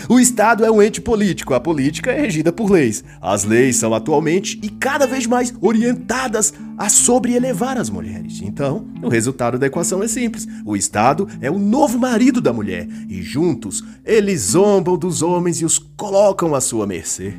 O 0.08 0.18
Estado 0.20 0.64
é 0.64 0.70
um 0.70 0.82
ente 0.82 1.00
político. 1.00 1.54
A 1.54 1.60
política 1.60 2.10
é 2.10 2.20
regida 2.20 2.52
por 2.52 2.70
leis. 2.70 3.02
As 3.20 3.44
leis 3.44 3.76
são 3.76 3.94
atualmente 3.94 4.58
e 4.62 4.68
cada 4.68 5.06
vez 5.06 5.26
mais 5.26 5.54
orientadas 5.60 6.52
a 6.76 6.88
sobreelevar 6.88 7.78
as 7.78 7.88
mulheres. 7.88 8.40
Então, 8.42 8.86
o 9.02 9.08
resultado 9.08 9.58
da 9.58 9.66
equação 9.66 10.02
é 10.02 10.08
simples. 10.08 10.46
O 10.64 10.76
Estado 10.76 11.28
é 11.40 11.50
o 11.50 11.58
novo 11.58 11.98
marido 11.98 12.40
da 12.40 12.52
mulher 12.52 12.88
e 13.08 13.22
juntos 13.22 13.84
eles 14.04 14.40
zombam 14.52 14.96
dos 14.96 15.22
homens 15.22 15.60
e 15.60 15.64
os 15.64 15.78
colocam 15.78 16.54
à 16.54 16.60
sua 16.60 16.86
mercê. 16.86 17.34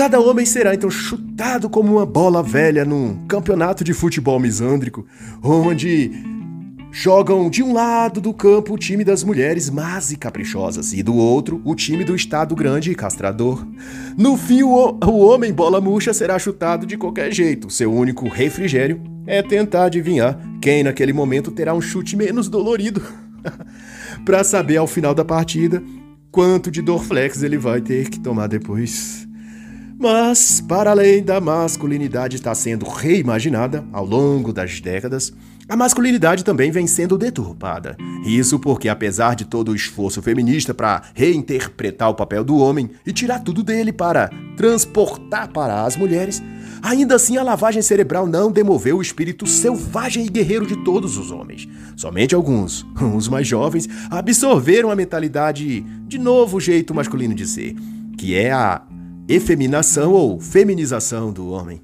Cada 0.00 0.18
homem 0.18 0.46
será 0.46 0.74
então 0.74 0.88
chutado 0.88 1.68
como 1.68 1.92
uma 1.92 2.06
bola 2.06 2.42
velha 2.42 2.86
num 2.86 3.26
campeonato 3.26 3.84
de 3.84 3.92
futebol 3.92 4.40
misândrico, 4.40 5.06
onde 5.42 6.10
jogam 6.90 7.50
de 7.50 7.62
um 7.62 7.74
lado 7.74 8.18
do 8.18 8.32
campo 8.32 8.72
o 8.72 8.78
time 8.78 9.04
das 9.04 9.22
mulheres 9.22 9.68
más 9.68 10.10
e 10.10 10.16
caprichosas 10.16 10.94
e 10.94 11.02
do 11.02 11.14
outro 11.14 11.60
o 11.66 11.74
time 11.74 12.02
do 12.02 12.16
Estado 12.16 12.54
grande 12.54 12.90
e 12.90 12.94
castrador. 12.94 13.62
No 14.16 14.38
fim, 14.38 14.62
o, 14.62 14.98
o 15.04 15.18
homem 15.18 15.52
bola 15.52 15.82
murcha 15.82 16.14
será 16.14 16.38
chutado 16.38 16.86
de 16.86 16.96
qualquer 16.96 17.30
jeito. 17.30 17.68
Seu 17.68 17.92
único 17.92 18.26
refrigério 18.26 19.02
é 19.26 19.42
tentar 19.42 19.84
adivinhar 19.84 20.40
quem 20.62 20.82
naquele 20.82 21.12
momento 21.12 21.50
terá 21.50 21.74
um 21.74 21.80
chute 21.82 22.16
menos 22.16 22.48
dolorido. 22.48 23.02
para 24.24 24.42
saber 24.44 24.78
ao 24.78 24.86
final 24.86 25.14
da 25.14 25.26
partida 25.26 25.82
quanto 26.32 26.70
de 26.70 26.80
Dorflex 26.80 27.42
ele 27.42 27.58
vai 27.58 27.82
ter 27.82 28.08
que 28.08 28.18
tomar 28.18 28.46
depois. 28.46 29.28
Mas, 30.00 30.62
para 30.62 30.92
além 30.92 31.22
da 31.22 31.42
masculinidade 31.42 32.36
estar 32.36 32.54
sendo 32.54 32.88
reimaginada 32.88 33.84
ao 33.92 34.02
longo 34.02 34.50
das 34.50 34.80
décadas, 34.80 35.30
a 35.68 35.76
masculinidade 35.76 36.42
também 36.42 36.70
vem 36.70 36.86
sendo 36.86 37.18
deturpada. 37.18 37.98
Isso 38.24 38.58
porque, 38.58 38.88
apesar 38.88 39.36
de 39.36 39.44
todo 39.44 39.72
o 39.72 39.76
esforço 39.76 40.22
feminista 40.22 40.72
para 40.72 41.02
reinterpretar 41.14 42.08
o 42.08 42.14
papel 42.14 42.42
do 42.42 42.56
homem 42.56 42.88
e 43.04 43.12
tirar 43.12 43.40
tudo 43.40 43.62
dele 43.62 43.92
para 43.92 44.30
transportar 44.56 45.52
para 45.52 45.84
as 45.84 45.98
mulheres, 45.98 46.42
ainda 46.80 47.16
assim 47.16 47.36
a 47.36 47.42
lavagem 47.42 47.82
cerebral 47.82 48.26
não 48.26 48.50
demoveu 48.50 48.96
o 48.96 49.02
espírito 49.02 49.46
selvagem 49.46 50.24
e 50.24 50.30
guerreiro 50.30 50.66
de 50.66 50.82
todos 50.82 51.18
os 51.18 51.30
homens. 51.30 51.68
Somente 51.94 52.34
alguns, 52.34 52.86
os 53.14 53.28
mais 53.28 53.46
jovens, 53.46 53.86
absorveram 54.10 54.90
a 54.90 54.96
mentalidade 54.96 55.82
de 56.08 56.18
novo 56.18 56.58
jeito 56.58 56.94
masculino 56.94 57.34
de 57.34 57.46
ser, 57.46 57.76
que 58.16 58.34
é 58.34 58.50
a 58.50 58.80
efeminação 59.30 60.12
ou 60.12 60.40
feminização 60.40 61.32
do 61.32 61.50
homem. 61.50 61.80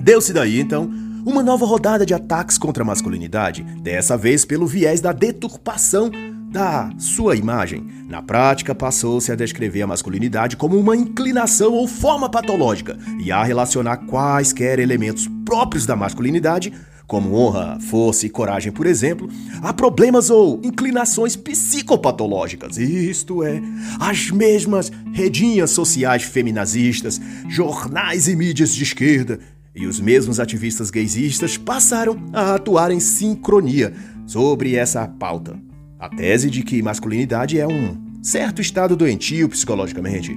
Deu-se 0.00 0.32
daí, 0.32 0.58
então, 0.58 0.90
uma 1.26 1.42
nova 1.42 1.66
rodada 1.66 2.06
de 2.06 2.14
ataques 2.14 2.56
contra 2.56 2.82
a 2.82 2.86
masculinidade, 2.86 3.62
dessa 3.82 4.16
vez 4.16 4.46
pelo 4.46 4.66
viés 4.66 4.98
da 4.98 5.12
deturpação 5.12 6.10
da 6.50 6.90
sua 6.96 7.36
imagem. 7.36 7.86
Na 8.08 8.22
prática, 8.22 8.74
passou-se 8.74 9.30
a 9.30 9.34
descrever 9.34 9.82
a 9.82 9.86
masculinidade 9.86 10.56
como 10.56 10.78
uma 10.78 10.96
inclinação 10.96 11.72
ou 11.72 11.86
forma 11.86 12.30
patológica 12.30 12.96
e 13.22 13.30
a 13.30 13.44
relacionar 13.44 13.98
quaisquer 14.06 14.78
elementos 14.78 15.28
próprios 15.44 15.84
da 15.84 15.94
masculinidade 15.94 16.72
como 17.06 17.34
honra, 17.34 17.78
força 17.80 18.26
e 18.26 18.30
coragem, 18.30 18.72
por 18.72 18.86
exemplo, 18.86 19.28
há 19.62 19.72
problemas 19.72 20.30
ou 20.30 20.60
inclinações 20.62 21.36
psicopatológicas. 21.36 22.78
Isto 22.78 23.42
é, 23.42 23.60
as 24.00 24.30
mesmas 24.30 24.90
redinhas 25.12 25.70
sociais 25.70 26.22
feminazistas, 26.22 27.20
jornais 27.48 28.26
e 28.28 28.34
mídias 28.34 28.74
de 28.74 28.82
esquerda 28.82 29.38
e 29.74 29.86
os 29.86 30.00
mesmos 30.00 30.38
ativistas 30.38 30.90
gaysistas 30.90 31.56
passaram 31.56 32.16
a 32.32 32.54
atuar 32.54 32.90
em 32.90 33.00
sincronia 33.00 33.92
sobre 34.26 34.76
essa 34.76 35.06
pauta. 35.06 35.58
A 35.98 36.08
tese 36.08 36.48
de 36.48 36.62
que 36.62 36.82
masculinidade 36.82 37.58
é 37.58 37.66
um 37.66 37.96
certo 38.22 38.62
estado 38.62 38.96
doentio 38.96 39.48
psicologicamente 39.48 40.36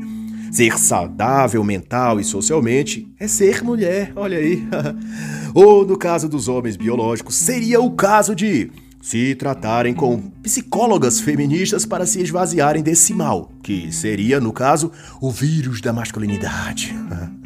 Ser 0.58 0.80
saudável 0.80 1.64
mental 1.64 2.20
e 2.20 2.24
socialmente 2.24 3.08
é 3.20 3.28
ser 3.28 3.64
mulher, 3.64 4.12
olha 4.16 4.40
aí. 4.40 4.68
Ou 5.54 5.86
no 5.86 5.96
caso 5.96 6.28
dos 6.28 6.48
homens 6.48 6.76
biológicos, 6.76 7.36
seria 7.36 7.80
o 7.80 7.92
caso 7.92 8.34
de 8.34 8.72
se 9.00 9.36
tratarem 9.36 9.94
com 9.94 10.20
psicólogas 10.42 11.20
feministas 11.20 11.86
para 11.86 12.08
se 12.08 12.24
esvaziarem 12.24 12.82
desse 12.82 13.14
mal, 13.14 13.52
que 13.62 13.92
seria, 13.92 14.40
no 14.40 14.52
caso, 14.52 14.92
o 15.22 15.30
vírus 15.30 15.80
da 15.80 15.94
masculinidade. 15.94 16.92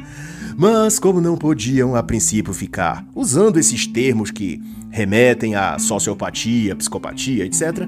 Mas, 0.56 0.98
como 0.98 1.20
não 1.20 1.36
podiam 1.36 1.94
a 1.94 2.02
princípio 2.02 2.54
ficar 2.54 3.06
usando 3.14 3.58
esses 3.58 3.86
termos 3.86 4.30
que 4.30 4.58
remetem 4.90 5.54
à 5.54 5.78
sociopatia, 5.78 6.74
psicopatia, 6.74 7.44
etc., 7.44 7.86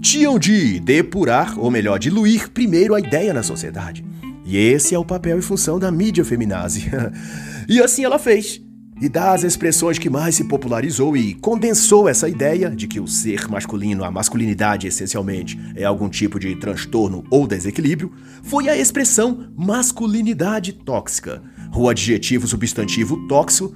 tinham 0.00 0.38
de 0.38 0.78
depurar, 0.78 1.58
ou 1.58 1.72
melhor, 1.72 1.98
diluir 1.98 2.48
primeiro 2.50 2.94
a 2.94 3.00
ideia 3.00 3.34
na 3.34 3.42
sociedade. 3.42 4.08
E 4.50 4.56
esse 4.56 4.96
é 4.96 4.98
o 4.98 5.04
papel 5.04 5.38
e 5.38 5.42
função 5.42 5.78
da 5.78 5.92
mídia 5.92 6.24
feminazi. 6.24 6.90
e 7.68 7.80
assim 7.80 8.04
ela 8.04 8.18
fez. 8.18 8.60
E 9.00 9.08
das 9.08 9.44
expressões 9.44 9.96
que 9.96 10.10
mais 10.10 10.34
se 10.34 10.42
popularizou 10.42 11.16
e 11.16 11.34
condensou 11.34 12.08
essa 12.08 12.28
ideia 12.28 12.68
de 12.68 12.88
que 12.88 12.98
o 12.98 13.06
ser 13.06 13.48
masculino, 13.48 14.02
a 14.02 14.10
masculinidade 14.10 14.88
essencialmente, 14.88 15.56
é 15.76 15.84
algum 15.84 16.08
tipo 16.08 16.36
de 16.36 16.56
transtorno 16.56 17.22
ou 17.30 17.46
desequilíbrio, 17.46 18.12
foi 18.42 18.68
a 18.68 18.76
expressão 18.76 19.52
masculinidade 19.56 20.72
tóxica. 20.72 21.40
O 21.72 21.88
adjetivo 21.88 22.48
substantivo 22.48 23.28
tóxico 23.28 23.72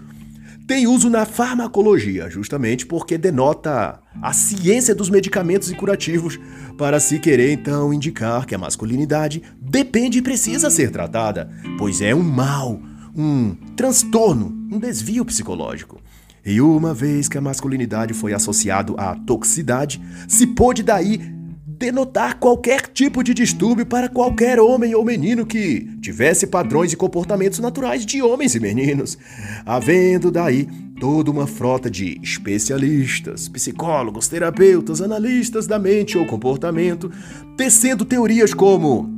tem 0.66 0.86
uso 0.86 1.10
na 1.10 1.26
farmacologia, 1.26 2.30
justamente 2.30 2.86
porque 2.86 3.18
denota 3.18 4.00
a 4.22 4.32
ciência 4.32 4.94
dos 4.94 5.10
medicamentos 5.10 5.70
e 5.70 5.74
curativos, 5.74 6.38
para 6.78 6.98
se 6.98 7.18
querer 7.18 7.52
então 7.52 7.92
indicar 7.92 8.46
que 8.46 8.54
a 8.54 8.58
masculinidade 8.58 9.42
depende 9.60 10.18
e 10.18 10.22
precisa 10.22 10.70
ser 10.70 10.90
tratada, 10.90 11.50
pois 11.78 12.00
é 12.00 12.14
um 12.14 12.22
mal, 12.22 12.80
um 13.14 13.54
transtorno, 13.76 14.46
um 14.70 14.78
desvio 14.78 15.24
psicológico. 15.24 16.00
E 16.44 16.60
uma 16.60 16.92
vez 16.92 17.28
que 17.28 17.38
a 17.38 17.40
masculinidade 17.40 18.12
foi 18.12 18.34
associado 18.34 18.94
à 18.98 19.14
toxicidade, 19.14 20.00
se 20.28 20.46
pôde 20.46 20.82
daí 20.82 21.33
denotar 21.78 22.38
qualquer 22.38 22.82
tipo 22.88 23.22
de 23.22 23.34
distúrbio 23.34 23.86
para 23.86 24.08
qualquer 24.08 24.60
homem 24.60 24.94
ou 24.94 25.04
menino 25.04 25.44
que 25.44 25.88
tivesse 26.00 26.46
padrões 26.46 26.92
e 26.92 26.96
comportamentos 26.96 27.58
naturais 27.58 28.06
de 28.06 28.22
homens 28.22 28.54
e 28.54 28.60
meninos, 28.60 29.18
havendo 29.64 30.30
daí 30.30 30.68
toda 31.00 31.30
uma 31.30 31.46
frota 31.46 31.90
de 31.90 32.20
especialistas, 32.22 33.48
psicólogos, 33.48 34.28
terapeutas, 34.28 35.00
analistas 35.00 35.66
da 35.66 35.78
mente 35.78 36.16
ou 36.16 36.26
comportamento, 36.26 37.10
tecendo 37.56 38.04
teorias 38.04 38.54
como 38.54 39.12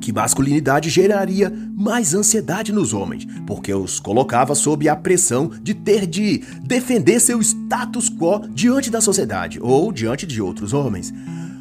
que 0.00 0.12
masculinidade 0.12 0.88
geraria 0.90 1.52
mais 1.74 2.14
ansiedade 2.14 2.72
nos 2.72 2.94
homens, 2.94 3.26
porque 3.46 3.74
os 3.74 3.98
colocava 3.98 4.54
sob 4.54 4.88
a 4.88 4.94
pressão 4.94 5.50
de 5.62 5.74
ter 5.74 6.06
de 6.06 6.38
defender 6.62 7.18
seu 7.20 7.40
status 7.42 8.08
quo 8.08 8.46
diante 8.48 8.90
da 8.90 9.00
sociedade 9.00 9.58
ou 9.60 9.92
diante 9.92 10.26
de 10.26 10.40
outros 10.40 10.72
homens. 10.72 11.12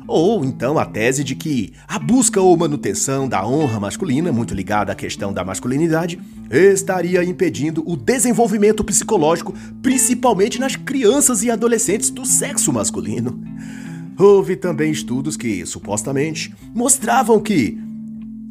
Ou 0.07 0.45
então 0.45 0.79
a 0.79 0.85
tese 0.85 1.21
de 1.21 1.35
que 1.35 1.73
a 1.85 1.99
busca 1.99 2.39
ou 2.39 2.55
manutenção 2.55 3.27
da 3.27 3.45
honra 3.45 3.79
masculina, 3.79 4.31
muito 4.31 4.53
ligada 4.53 4.93
à 4.93 4.95
questão 4.95 5.33
da 5.33 5.43
masculinidade, 5.43 6.17
estaria 6.49 7.23
impedindo 7.23 7.83
o 7.85 7.97
desenvolvimento 7.97 8.83
psicológico, 8.85 9.53
principalmente 9.81 10.59
nas 10.59 10.77
crianças 10.77 11.43
e 11.43 11.51
adolescentes 11.51 12.09
do 12.09 12.25
sexo 12.25 12.71
masculino. 12.71 13.37
Houve 14.17 14.55
também 14.55 14.91
estudos 14.91 15.35
que, 15.35 15.65
supostamente, 15.65 16.55
mostravam 16.73 17.39
que 17.39 17.77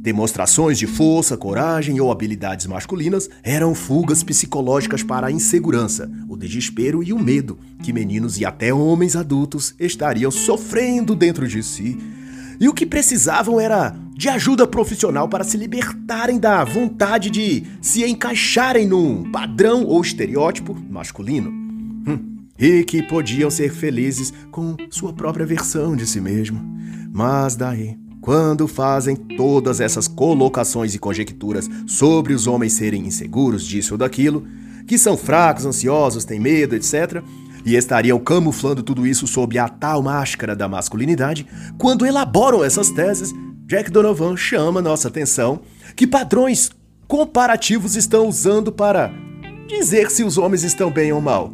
Demonstrações 0.06 0.78
de 0.78 0.86
força, 0.86 1.36
coragem 1.36 2.00
ou 2.00 2.12
habilidades 2.12 2.64
masculinas 2.66 3.28
eram 3.42 3.74
fugas 3.74 4.22
psicológicas 4.22 5.02
para 5.02 5.26
a 5.26 5.32
insegurança, 5.32 6.08
o 6.28 6.36
desespero 6.36 7.02
e 7.02 7.12
o 7.12 7.18
medo 7.18 7.58
que 7.82 7.92
meninos 7.92 8.38
e 8.38 8.44
até 8.44 8.72
homens 8.72 9.16
adultos 9.16 9.74
estariam 9.80 10.30
sofrendo 10.30 11.16
dentro 11.16 11.48
de 11.48 11.60
si. 11.60 11.98
E 12.60 12.68
o 12.68 12.72
que 12.72 12.86
precisavam 12.86 13.58
era 13.58 13.96
de 14.14 14.28
ajuda 14.28 14.64
profissional 14.64 15.28
para 15.28 15.42
se 15.42 15.56
libertarem 15.56 16.38
da 16.38 16.62
vontade 16.62 17.28
de 17.28 17.64
se 17.82 18.04
encaixarem 18.04 18.86
num 18.86 19.28
padrão 19.32 19.82
ou 19.82 20.00
estereótipo 20.00 20.72
masculino. 20.88 21.50
Hum. 21.50 22.46
E 22.56 22.84
que 22.84 23.02
podiam 23.02 23.50
ser 23.50 23.72
felizes 23.72 24.32
com 24.52 24.76
sua 24.88 25.12
própria 25.12 25.44
versão 25.44 25.96
de 25.96 26.06
si 26.06 26.20
mesmo. 26.20 26.62
Mas 27.12 27.56
daí 27.56 28.05
quando 28.26 28.66
fazem 28.66 29.14
todas 29.14 29.80
essas 29.80 30.08
colocações 30.08 30.96
e 30.96 30.98
conjecturas 30.98 31.70
sobre 31.86 32.34
os 32.34 32.48
homens 32.48 32.72
serem 32.72 33.06
inseguros 33.06 33.64
disso 33.64 33.94
ou 33.94 33.98
daquilo, 33.98 34.44
que 34.84 34.98
são 34.98 35.16
fracos, 35.16 35.64
ansiosos, 35.64 36.24
têm 36.24 36.40
medo, 36.40 36.74
etc., 36.74 37.22
e 37.64 37.76
estariam 37.76 38.18
camuflando 38.18 38.82
tudo 38.82 39.06
isso 39.06 39.28
sob 39.28 39.56
a 39.56 39.68
tal 39.68 40.02
máscara 40.02 40.56
da 40.56 40.66
masculinidade, 40.66 41.46
quando 41.78 42.04
elaboram 42.04 42.64
essas 42.64 42.90
teses, 42.90 43.32
Jack 43.64 43.92
Donovan 43.92 44.36
chama 44.36 44.82
nossa 44.82 45.06
atenção 45.06 45.60
que 45.94 46.04
padrões 46.04 46.72
comparativos 47.06 47.94
estão 47.94 48.26
usando 48.26 48.72
para 48.72 49.12
dizer 49.68 50.10
se 50.10 50.24
os 50.24 50.36
homens 50.36 50.64
estão 50.64 50.90
bem 50.90 51.12
ou 51.12 51.20
mal. 51.20 51.52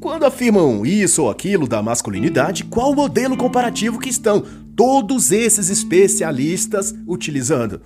Quando 0.00 0.24
afirmam 0.24 0.86
isso 0.86 1.22
ou 1.22 1.30
aquilo 1.30 1.68
da 1.68 1.82
masculinidade, 1.82 2.64
qual 2.64 2.92
o 2.92 2.96
modelo 2.96 3.36
comparativo 3.36 3.98
que 3.98 4.08
estão 4.08 4.42
todos 4.76 5.32
esses 5.32 5.70
especialistas 5.70 6.94
utilizando. 7.06 7.80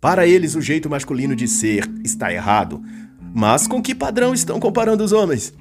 Para 0.00 0.26
eles, 0.26 0.54
o 0.54 0.60
jeito 0.60 0.90
masculino 0.90 1.34
de 1.34 1.48
ser 1.48 1.90
está 2.04 2.32
errado. 2.32 2.82
Mas 3.34 3.66
com 3.66 3.82
que 3.82 3.94
padrão 3.94 4.34
estão 4.34 4.60
comparando 4.60 5.02
os 5.02 5.12
homens? 5.12 5.52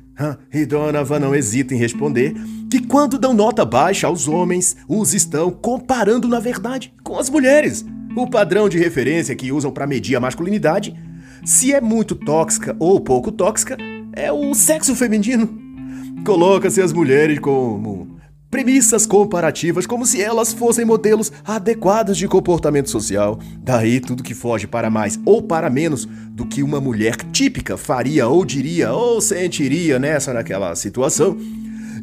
E 0.53 0.65
Donovan 0.65 1.19
não 1.19 1.33
hesita 1.33 1.73
em 1.73 1.77
responder 1.77 2.35
que 2.69 2.79
quando 2.81 3.17
dão 3.17 3.33
nota 3.33 3.65
baixa 3.65 4.05
aos 4.05 4.27
homens, 4.27 4.75
os 4.87 5.13
estão 5.13 5.49
comparando 5.49 6.27
na 6.27 6.39
verdade 6.39 6.93
com 7.03 7.17
as 7.17 7.29
mulheres. 7.29 7.83
O 8.15 8.29
padrão 8.29 8.69
de 8.69 8.77
referência 8.77 9.35
que 9.35 9.51
usam 9.51 9.71
para 9.71 9.87
medir 9.87 10.15
a 10.15 10.19
masculinidade, 10.19 10.95
se 11.43 11.73
é 11.73 11.81
muito 11.81 12.13
tóxica 12.13 12.75
ou 12.79 12.99
pouco 13.01 13.31
tóxica, 13.31 13.75
é 14.13 14.31
o 14.31 14.53
sexo 14.53 14.95
feminino. 14.95 15.49
Coloca-se 16.23 16.79
as 16.79 16.93
mulheres 16.93 17.39
como 17.39 18.12
premissas 18.53 19.07
comparativas 19.07 19.87
como 19.87 20.05
se 20.05 20.21
elas 20.21 20.53
fossem 20.53 20.85
modelos 20.85 21.31
adequados 21.43 22.15
de 22.15 22.27
comportamento 22.27 22.87
social. 22.87 23.39
Daí 23.57 23.99
tudo 23.99 24.21
que 24.21 24.35
foge 24.35 24.67
para 24.67 24.91
mais 24.91 25.19
ou 25.25 25.41
para 25.41 25.71
menos 25.71 26.05
do 26.05 26.45
que 26.45 26.61
uma 26.61 26.79
mulher 26.79 27.15
típica 27.31 27.77
faria 27.77 28.27
ou 28.27 28.45
diria 28.45 28.93
ou 28.93 29.19
sentiria 29.19 29.97
nessa 29.97 30.31
naquela 30.35 30.75
situação. 30.75 31.35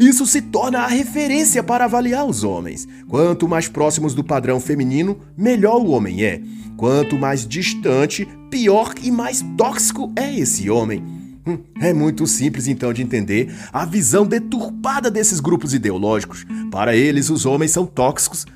Isso 0.00 0.26
se 0.26 0.42
torna 0.42 0.80
a 0.80 0.88
referência 0.88 1.62
para 1.62 1.84
avaliar 1.84 2.26
os 2.26 2.42
homens. 2.42 2.84
Quanto 3.06 3.46
mais 3.46 3.68
próximos 3.68 4.12
do 4.12 4.24
padrão 4.24 4.58
feminino, 4.58 5.20
melhor 5.36 5.76
o 5.76 5.90
homem 5.90 6.24
é. 6.24 6.42
Quanto 6.76 7.16
mais 7.16 7.46
distante, 7.46 8.26
pior 8.50 8.92
e 9.00 9.12
mais 9.12 9.40
tóxico 9.56 10.12
é 10.16 10.34
esse 10.34 10.68
homem. 10.68 11.19
Hum, 11.50 11.58
é 11.80 11.92
muito 11.92 12.26
simples 12.26 12.66
então 12.68 12.92
de 12.92 13.02
entender 13.02 13.52
a 13.72 13.84
visão 13.84 14.26
deturpada 14.26 15.10
desses 15.10 15.40
grupos 15.40 15.74
ideológicos. 15.74 16.46
Para 16.70 16.94
eles, 16.94 17.30
os 17.30 17.44
homens 17.44 17.72
são 17.72 17.84
tóxicos. 17.84 18.46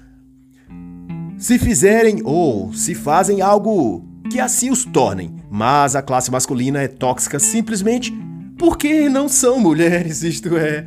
Se 1.39 1.59
fizerem 1.59 2.21
ou 2.25 2.73
se 2.73 2.95
fazem 2.95 3.41
algo 3.41 4.05
que 4.31 4.41
assim 4.41 4.71
os 4.71 4.85
tornem, 4.85 5.35
mas 5.51 5.95
a 5.97 6.03
classe 6.03 6.31
masculina 6.31 6.81
é 6.81 6.89
tóxica 6.89 7.39
simplesmente 7.39 8.13
porque 8.57 9.09
não 9.09 9.29
são 9.29 9.59
mulheres, 9.59 10.23
isto 10.25 10.57
é. 10.57 10.87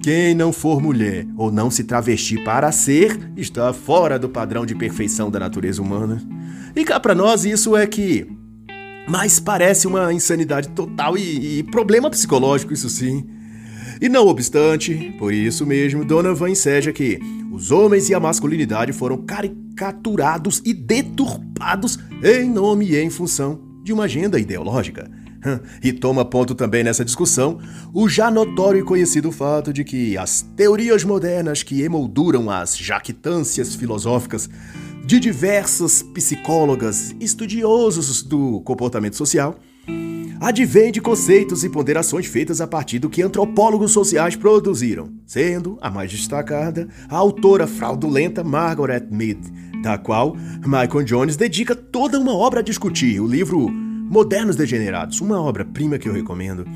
Quem 0.00 0.32
não 0.32 0.52
for 0.52 0.80
mulher 0.80 1.26
ou 1.36 1.50
não 1.50 1.70
se 1.70 1.82
travestir 1.82 2.44
para 2.44 2.70
ser, 2.70 3.32
está 3.36 3.72
fora 3.72 4.16
do 4.16 4.28
padrão 4.28 4.64
de 4.64 4.74
perfeição 4.74 5.28
da 5.28 5.40
natureza 5.40 5.82
humana. 5.82 6.22
E 6.74 6.84
cá 6.84 7.00
para 7.00 7.16
nós 7.16 7.44
isso 7.44 7.76
é 7.76 7.84
que 7.84 8.37
mas 9.08 9.40
parece 9.40 9.86
uma 9.86 10.12
insanidade 10.12 10.68
total 10.68 11.16
e, 11.16 11.58
e 11.58 11.62
problema 11.62 12.10
psicológico, 12.10 12.72
isso 12.72 12.90
sim. 12.90 13.26
E 14.00 14.08
não 14.08 14.26
obstante, 14.28 15.14
por 15.18 15.32
isso 15.32 15.66
mesmo, 15.66 16.04
Donovan 16.04 16.50
enseja 16.50 16.92
que 16.92 17.18
os 17.50 17.72
homens 17.72 18.08
e 18.08 18.14
a 18.14 18.20
masculinidade 18.20 18.92
foram 18.92 19.16
caricaturados 19.16 20.62
e 20.64 20.72
deturpados 20.72 21.98
em 22.22 22.48
nome 22.48 22.90
e 22.90 22.96
em 22.96 23.10
função 23.10 23.60
de 23.82 23.92
uma 23.92 24.04
agenda 24.04 24.38
ideológica. 24.38 25.10
E 25.82 25.92
toma 25.92 26.24
ponto 26.24 26.54
também 26.54 26.82
nessa 26.82 27.04
discussão 27.04 27.60
o 27.94 28.08
já 28.08 28.30
notório 28.30 28.80
e 28.80 28.84
conhecido 28.84 29.30
fato 29.30 29.72
de 29.72 29.84
que 29.84 30.18
as 30.18 30.42
teorias 30.42 31.04
modernas 31.04 31.62
que 31.62 31.80
emolduram 31.82 32.50
as 32.50 32.76
jactâncias 32.76 33.74
filosóficas 33.74 34.50
de 35.08 35.18
diversas 35.18 36.02
psicólogas 36.02 37.16
estudiosos 37.18 38.22
do 38.22 38.60
comportamento 38.60 39.16
social 39.16 39.58
advém 40.38 40.92
de 40.92 41.00
conceitos 41.00 41.64
e 41.64 41.70
ponderações 41.70 42.26
feitas 42.26 42.60
a 42.60 42.66
partir 42.66 42.98
do 42.98 43.08
que 43.08 43.22
antropólogos 43.22 43.90
sociais 43.90 44.36
produziram, 44.36 45.08
sendo 45.24 45.78
a 45.80 45.90
mais 45.90 46.12
destacada 46.12 46.88
a 47.08 47.16
autora 47.16 47.66
fraudulenta 47.66 48.44
Margaret 48.44 49.06
Mead, 49.10 49.40
da 49.82 49.96
qual 49.96 50.36
Michael 50.66 51.04
Jones 51.04 51.36
dedica 51.38 51.74
toda 51.74 52.20
uma 52.20 52.34
obra 52.36 52.60
a 52.60 52.62
discutir, 52.62 53.18
o 53.18 53.26
livro 53.26 53.66
Modernos 53.70 54.56
Degenerados, 54.56 55.22
uma 55.22 55.40
obra-prima 55.40 55.96
que 55.96 56.06
eu 56.06 56.12
recomendo. 56.12 56.66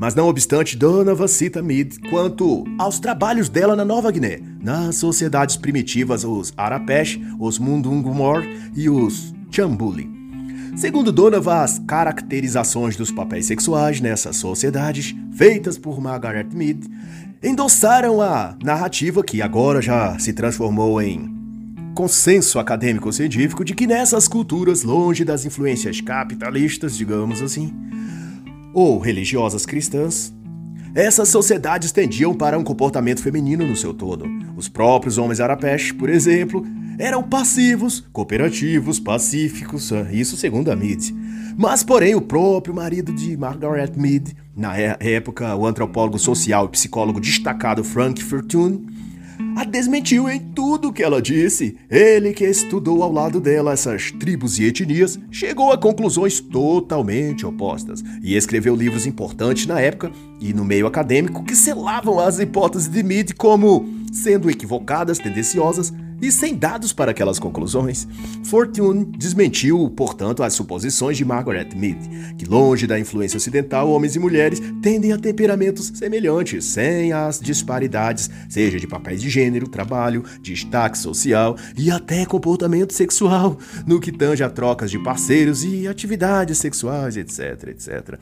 Mas 0.00 0.14
não 0.14 0.28
obstante, 0.28 0.78
Donovan 0.78 1.28
cita 1.28 1.62
Mead 1.62 1.98
quanto 2.08 2.64
aos 2.78 2.98
trabalhos 2.98 3.50
dela 3.50 3.76
na 3.76 3.84
Nova 3.84 4.10
Guiné, 4.10 4.40
nas 4.58 4.96
sociedades 4.96 5.58
primitivas, 5.58 6.24
os 6.24 6.54
Arapesh, 6.56 7.20
os 7.38 7.58
Mundungumor 7.58 8.42
e 8.74 8.88
os 8.88 9.34
Chambuli. 9.50 10.08
Segundo 10.74 11.12
Donovan, 11.12 11.56
as 11.56 11.78
caracterizações 11.80 12.96
dos 12.96 13.12
papéis 13.12 13.44
sexuais 13.44 14.00
nessas 14.00 14.36
sociedades, 14.36 15.14
feitas 15.34 15.76
por 15.76 16.00
Margaret 16.00 16.48
Mead, 16.50 16.80
endossaram 17.42 18.22
a 18.22 18.56
narrativa 18.64 19.22
que 19.22 19.42
agora 19.42 19.82
já 19.82 20.18
se 20.18 20.32
transformou 20.32 21.02
em 21.02 21.28
consenso 21.94 22.58
acadêmico-científico 22.58 23.62
de 23.62 23.74
que 23.74 23.86
nessas 23.86 24.26
culturas, 24.26 24.82
longe 24.82 25.26
das 25.26 25.44
influências 25.44 26.00
capitalistas, 26.00 26.96
digamos 26.96 27.42
assim, 27.42 27.70
ou 28.72 28.98
religiosas 28.98 29.66
cristãs, 29.66 30.32
essas 30.94 31.28
sociedades 31.28 31.92
tendiam 31.92 32.34
para 32.34 32.58
um 32.58 32.64
comportamento 32.64 33.22
feminino 33.22 33.66
no 33.66 33.76
seu 33.76 33.94
todo. 33.94 34.26
Os 34.56 34.68
próprios 34.68 35.18
homens 35.18 35.38
arapesh, 35.38 35.92
por 35.92 36.08
exemplo, 36.08 36.66
eram 36.98 37.22
passivos, 37.22 38.00
cooperativos, 38.12 38.98
pacíficos, 38.98 39.92
ah, 39.92 40.08
isso 40.12 40.36
segundo 40.36 40.70
a 40.70 40.76
Mead. 40.76 41.14
Mas, 41.56 41.82
porém, 41.82 42.14
o 42.14 42.20
próprio 42.20 42.74
marido 42.74 43.12
de 43.12 43.36
Margaret 43.36 43.92
Mead, 43.96 44.34
na 44.56 44.78
é, 44.78 44.96
época 45.00 45.54
o 45.54 45.66
antropólogo 45.66 46.18
social 46.18 46.66
e 46.66 46.70
psicólogo 46.70 47.20
destacado 47.20 47.84
Frank 47.84 48.22
Fortune, 48.22 48.86
a 49.56 49.64
desmentiu 49.64 50.28
em 50.28 50.38
tudo 50.38 50.92
que 50.92 51.02
ela 51.02 51.20
disse. 51.20 51.76
Ele, 51.90 52.32
que 52.32 52.44
estudou 52.44 53.02
ao 53.02 53.12
lado 53.12 53.40
dela 53.40 53.72
essas 53.72 54.10
tribos 54.10 54.58
e 54.58 54.64
etnias, 54.64 55.18
chegou 55.30 55.72
a 55.72 55.78
conclusões 55.78 56.40
totalmente 56.40 57.46
opostas 57.46 58.02
e 58.22 58.36
escreveu 58.36 58.74
livros 58.74 59.06
importantes 59.06 59.66
na 59.66 59.80
época 59.80 60.10
e 60.40 60.52
no 60.52 60.64
meio 60.64 60.86
acadêmico 60.86 61.44
que 61.44 61.56
selavam 61.56 62.18
as 62.18 62.38
hipóteses 62.38 62.88
de 62.88 63.02
Mead 63.02 63.34
como 63.34 63.88
sendo 64.12 64.50
equivocadas, 64.50 65.18
tendenciosas 65.18 65.92
e 66.20 66.30
sem 66.30 66.54
dados 66.54 66.92
para 66.92 67.10
aquelas 67.10 67.38
conclusões, 67.38 68.06
Fortune 68.44 69.04
desmentiu, 69.04 69.88
portanto, 69.96 70.42
as 70.42 70.52
suposições 70.54 71.16
de 71.16 71.24
Margaret 71.24 71.70
Mead, 71.74 72.34
que 72.36 72.44
longe 72.44 72.86
da 72.86 72.98
influência 72.98 73.36
ocidental, 73.36 73.90
homens 73.90 74.16
e 74.16 74.18
mulheres 74.18 74.60
tendem 74.82 75.12
a 75.12 75.18
temperamentos 75.18 75.92
semelhantes, 75.94 76.64
sem 76.64 77.12
as 77.12 77.40
disparidades, 77.40 78.30
seja 78.48 78.78
de 78.78 78.86
papéis 78.86 79.20
de 79.20 79.30
gênero, 79.30 79.68
trabalho, 79.68 80.24
destaque 80.42 80.98
social 80.98 81.56
e 81.76 81.90
até 81.90 82.26
comportamento 82.26 82.92
sexual, 82.92 83.58
no 83.86 84.00
que 84.00 84.12
tange 84.12 84.42
a 84.42 84.50
trocas 84.50 84.90
de 84.90 84.98
parceiros 84.98 85.64
e 85.64 85.88
atividades 85.88 86.58
sexuais, 86.58 87.16
etc, 87.16 87.68
etc. 87.68 88.18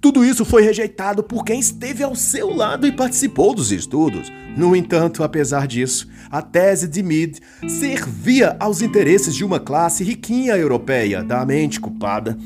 Tudo 0.00 0.24
isso 0.24 0.44
foi 0.44 0.62
rejeitado 0.62 1.22
por 1.22 1.44
quem 1.44 1.58
esteve 1.58 2.02
ao 2.02 2.14
seu 2.14 2.54
lado 2.54 2.86
e 2.86 2.92
participou 2.92 3.54
dos 3.54 3.72
estudos. 3.72 4.30
No 4.56 4.76
entanto, 4.76 5.22
apesar 5.22 5.66
disso, 5.66 6.08
a 6.30 6.42
tese 6.42 6.86
de 6.86 7.02
Mead 7.02 7.33
servia 7.68 8.56
aos 8.58 8.82
interesses 8.82 9.34
de 9.34 9.44
uma 9.44 9.60
classe 9.60 10.02
riquinha 10.04 10.56
europeia, 10.56 11.22
da 11.22 11.44
mente 11.44 11.80
culpada. 11.80 12.36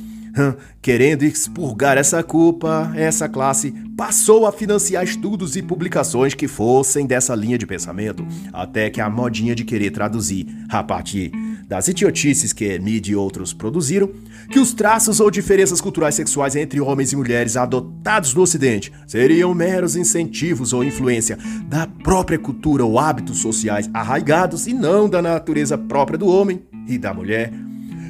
Querendo 0.80 1.24
expurgar 1.24 1.96
essa 1.98 2.22
culpa, 2.22 2.92
essa 2.94 3.28
classe 3.28 3.72
passou 3.96 4.46
a 4.46 4.52
financiar 4.52 5.04
estudos 5.04 5.56
e 5.56 5.62
publicações 5.62 6.34
que 6.34 6.46
fossem 6.46 7.06
dessa 7.06 7.34
linha 7.34 7.58
de 7.58 7.66
pensamento, 7.66 8.26
até 8.52 8.90
que 8.90 9.00
a 9.00 9.10
modinha 9.10 9.54
de 9.54 9.64
querer 9.64 9.90
traduzir 9.90 10.46
a 10.68 10.82
partir 10.82 11.32
das 11.68 11.86
idiotices 11.86 12.54
que 12.54 12.78
Mead 12.78 13.10
e 13.10 13.14
outros 13.14 13.52
produziram, 13.52 14.10
que 14.50 14.58
os 14.58 14.72
traços 14.72 15.20
ou 15.20 15.30
diferenças 15.30 15.82
culturais 15.82 16.14
sexuais 16.14 16.56
entre 16.56 16.80
homens 16.80 17.12
e 17.12 17.16
mulheres 17.16 17.58
adotados 17.58 18.32
no 18.32 18.40
Ocidente 18.40 18.90
seriam 19.06 19.52
meros 19.52 19.94
incentivos 19.94 20.72
ou 20.72 20.82
influência 20.82 21.36
da 21.66 21.86
própria 21.86 22.38
cultura 22.38 22.84
ou 22.84 22.98
hábitos 22.98 23.38
sociais 23.40 23.90
arraigados 23.92 24.66
e 24.66 24.72
não 24.72 25.08
da 25.08 25.20
natureza 25.20 25.76
própria 25.76 26.18
do 26.18 26.26
homem 26.26 26.62
e 26.86 26.96
da 26.96 27.12
mulher. 27.12 27.52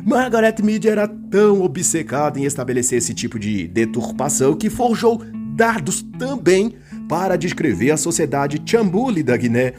Margaret 0.04 0.56
Mead 0.62 0.88
era 0.88 1.06
tão 1.06 1.62
obcecada 1.62 2.38
em 2.38 2.44
estabelecer 2.44 2.98
esse 2.98 3.14
tipo 3.14 3.38
de 3.38 3.68
deturpação 3.68 4.54
que 4.54 4.70
forjou 4.70 5.22
dados 5.54 6.02
também 6.18 6.74
para 7.08 7.36
descrever 7.36 7.90
a 7.90 7.96
sociedade 7.96 8.62
Chambuli 8.64 9.22
da 9.22 9.36
Guiné 9.36 9.74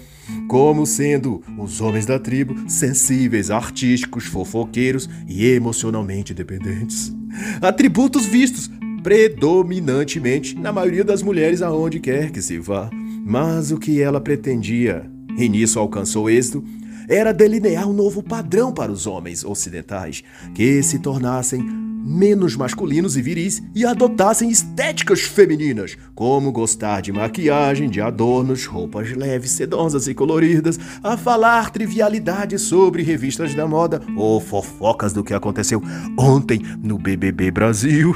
como 0.48 0.86
sendo 0.86 1.42
os 1.58 1.82
homens 1.82 2.06
da 2.06 2.20
tribo 2.20 2.56
sensíveis, 2.70 3.50
artísticos, 3.50 4.26
fofoqueiros 4.26 5.10
e 5.28 5.46
emocionalmente 5.46 6.34
dependentes. 6.34 7.14
Atributos 7.62 8.26
vistos 8.26 8.70
predominantemente 9.02 10.56
na 10.56 10.72
maioria 10.72 11.04
das 11.04 11.22
mulheres 11.22 11.62
aonde 11.62 12.00
quer 12.00 12.32
que 12.32 12.42
se 12.42 12.60
vá. 12.60 12.90
Mas 13.26 13.72
o 13.72 13.78
que 13.78 14.02
ela 14.02 14.20
pretendia, 14.20 15.10
e 15.38 15.48
nisso 15.48 15.78
alcançou 15.80 16.30
êxito, 16.30 16.64
era 17.10 17.34
delinear 17.34 17.90
um 17.90 17.94
novo 17.94 18.22
padrão 18.22 18.72
para 18.72 18.92
os 18.92 19.08
homens 19.08 19.44
ocidentais, 19.44 20.24
que 20.54 20.84
se 20.84 21.00
tornassem 21.00 21.90
menos 22.02 22.56
masculinos 22.56 23.18
e 23.18 23.22
viris 23.22 23.62
e 23.76 23.86
adotassem 23.86 24.50
estéticas 24.50 25.22
femininas, 25.22 25.98
como 26.16 26.52
gostar 26.52 27.02
de 27.02 27.12
maquiagem, 27.12 27.90
de 27.90 28.00
adornos, 28.00 28.66
roupas 28.66 29.12
leves, 29.12 29.52
sedosas 29.52 30.08
e 30.08 30.14
coloridas, 30.14 30.80
a 31.04 31.18
falar 31.18 31.72
trivialidades 31.72 32.62
sobre 32.62 33.04
revistas 33.04 33.54
da 33.54 33.68
moda 33.68 34.02
ou 34.16 34.40
fofocas 34.40 35.12
do 35.12 35.24
que 35.24 35.34
aconteceu 35.34 35.82
ontem 36.18 36.62
no 36.82 36.98
BBB 36.98 37.52
Brasil. 37.52 38.16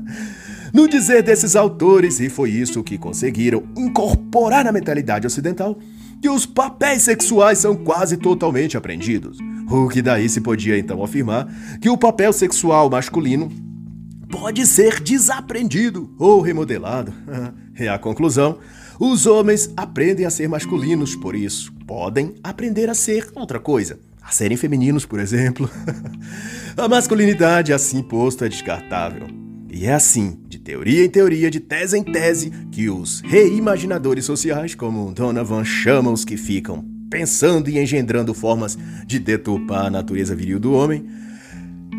no 0.72 0.88
dizer 0.88 1.22
desses 1.22 1.56
autores, 1.56 2.20
e 2.20 2.28
foi 2.28 2.50
isso 2.50 2.82
que 2.82 2.96
conseguiram 2.96 3.64
incorporar 3.76 4.64
na 4.64 4.72
mentalidade 4.72 5.26
ocidental, 5.26 5.76
que 6.20 6.28
os 6.28 6.44
papéis 6.46 7.02
sexuais 7.02 7.58
são 7.58 7.74
quase 7.74 8.16
totalmente 8.16 8.76
aprendidos. 8.76 9.38
O 9.70 9.88
que 9.88 10.02
daí 10.02 10.28
se 10.28 10.40
podia 10.40 10.78
então 10.78 11.02
afirmar 11.02 11.48
que 11.80 11.88
o 11.88 11.96
papel 11.96 12.32
sexual 12.32 12.90
masculino 12.90 13.50
pode 14.30 14.66
ser 14.66 15.00
desaprendido 15.00 16.14
ou 16.18 16.40
remodelado. 16.40 17.12
É 17.80 17.88
a 17.88 17.98
conclusão. 17.98 18.58
Os 18.98 19.24
homens 19.24 19.72
aprendem 19.74 20.26
a 20.26 20.30
ser 20.30 20.46
masculinos, 20.46 21.16
por 21.16 21.34
isso 21.34 21.72
podem 21.86 22.34
aprender 22.44 22.90
a 22.90 22.94
ser 22.94 23.30
outra 23.34 23.58
coisa, 23.58 23.98
a 24.20 24.30
serem 24.30 24.54
femininos, 24.54 25.06
por 25.06 25.18
exemplo. 25.18 25.70
a 26.76 26.86
masculinidade 26.86 27.72
assim 27.72 28.02
posto 28.02 28.44
é 28.44 28.50
descartável. 28.50 29.28
E 29.70 29.86
é 29.86 29.94
assim, 29.94 30.38
teoria 30.62 31.04
em 31.04 31.08
teoria, 31.08 31.50
de 31.50 31.60
tese 31.60 31.98
em 31.98 32.02
tese, 32.02 32.50
que 32.70 32.88
os 32.88 33.20
reimaginadores 33.20 34.24
sociais, 34.24 34.74
como 34.74 35.12
Donovan 35.12 35.64
chama 35.64 36.10
os 36.10 36.24
que 36.24 36.36
ficam 36.36 36.84
pensando 37.10 37.68
e 37.68 37.78
engendrando 37.78 38.32
formas 38.32 38.78
de 39.06 39.18
deturpar 39.18 39.86
a 39.86 39.90
natureza 39.90 40.34
viril 40.34 40.60
do 40.60 40.72
homem, 40.72 41.04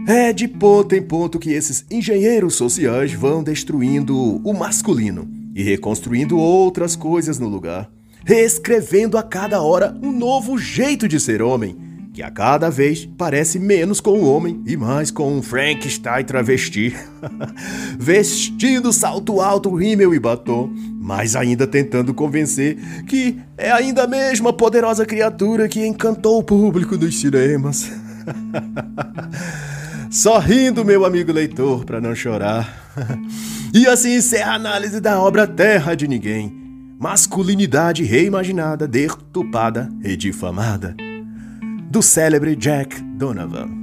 é 0.07 0.31
de 0.31 0.47
ponto 0.47 0.95
em 0.95 1.01
ponto 1.01 1.37
que 1.37 1.51
esses 1.51 1.85
engenheiros 1.91 2.55
sociais 2.55 3.13
vão 3.13 3.43
destruindo 3.43 4.15
o 4.17 4.53
masculino 4.53 5.29
e 5.53 5.61
reconstruindo 5.61 6.37
outras 6.37 6.95
coisas 6.95 7.37
no 7.37 7.47
lugar, 7.47 7.91
reescrevendo 8.25 9.17
a 9.17 9.23
cada 9.23 9.61
hora 9.61 9.95
um 10.01 10.11
novo 10.11 10.57
jeito 10.57 11.07
de 11.07 11.19
ser 11.19 11.41
homem 11.41 11.90
que 12.13 12.21
a 12.21 12.29
cada 12.29 12.69
vez 12.69 13.07
parece 13.17 13.57
menos 13.57 14.01
com 14.01 14.11
o 14.11 14.29
homem 14.29 14.61
e 14.65 14.75
mais 14.75 15.09
com 15.09 15.37
um 15.37 15.41
Frankenstein 15.41 16.25
travesti, 16.25 16.93
vestindo 17.97 18.91
salto 18.91 19.39
alto, 19.39 19.73
rímel 19.73 20.13
e 20.13 20.19
batom, 20.19 20.69
mas 20.99 21.35
ainda 21.35 21.65
tentando 21.65 22.13
convencer 22.13 22.77
que 23.07 23.37
é 23.57 23.71
ainda 23.71 24.03
a 24.03 24.07
mesma 24.07 24.51
poderosa 24.51 25.05
criatura 25.05 25.69
que 25.69 25.85
encantou 25.85 26.39
o 26.39 26.43
público 26.43 26.97
dos 26.97 27.19
cinemas. 27.19 27.89
Sorrindo, 30.11 30.83
meu 30.83 31.05
amigo 31.05 31.31
leitor, 31.31 31.85
para 31.85 32.01
não 32.01 32.13
chorar. 32.13 32.91
e 33.73 33.87
assim 33.87 34.15
encerra 34.15 34.51
a 34.51 34.55
análise 34.55 34.99
da 34.99 35.17
obra 35.17 35.47
Terra 35.47 35.95
de 35.95 36.09
Ninguém. 36.09 36.51
Masculinidade 36.99 38.03
reimaginada, 38.03 38.85
deturpada 38.85 39.89
e 40.03 40.17
difamada 40.17 40.93
do 41.91 42.01
célebre 42.01 42.55
Jack 42.57 43.01
Donovan. 43.17 43.80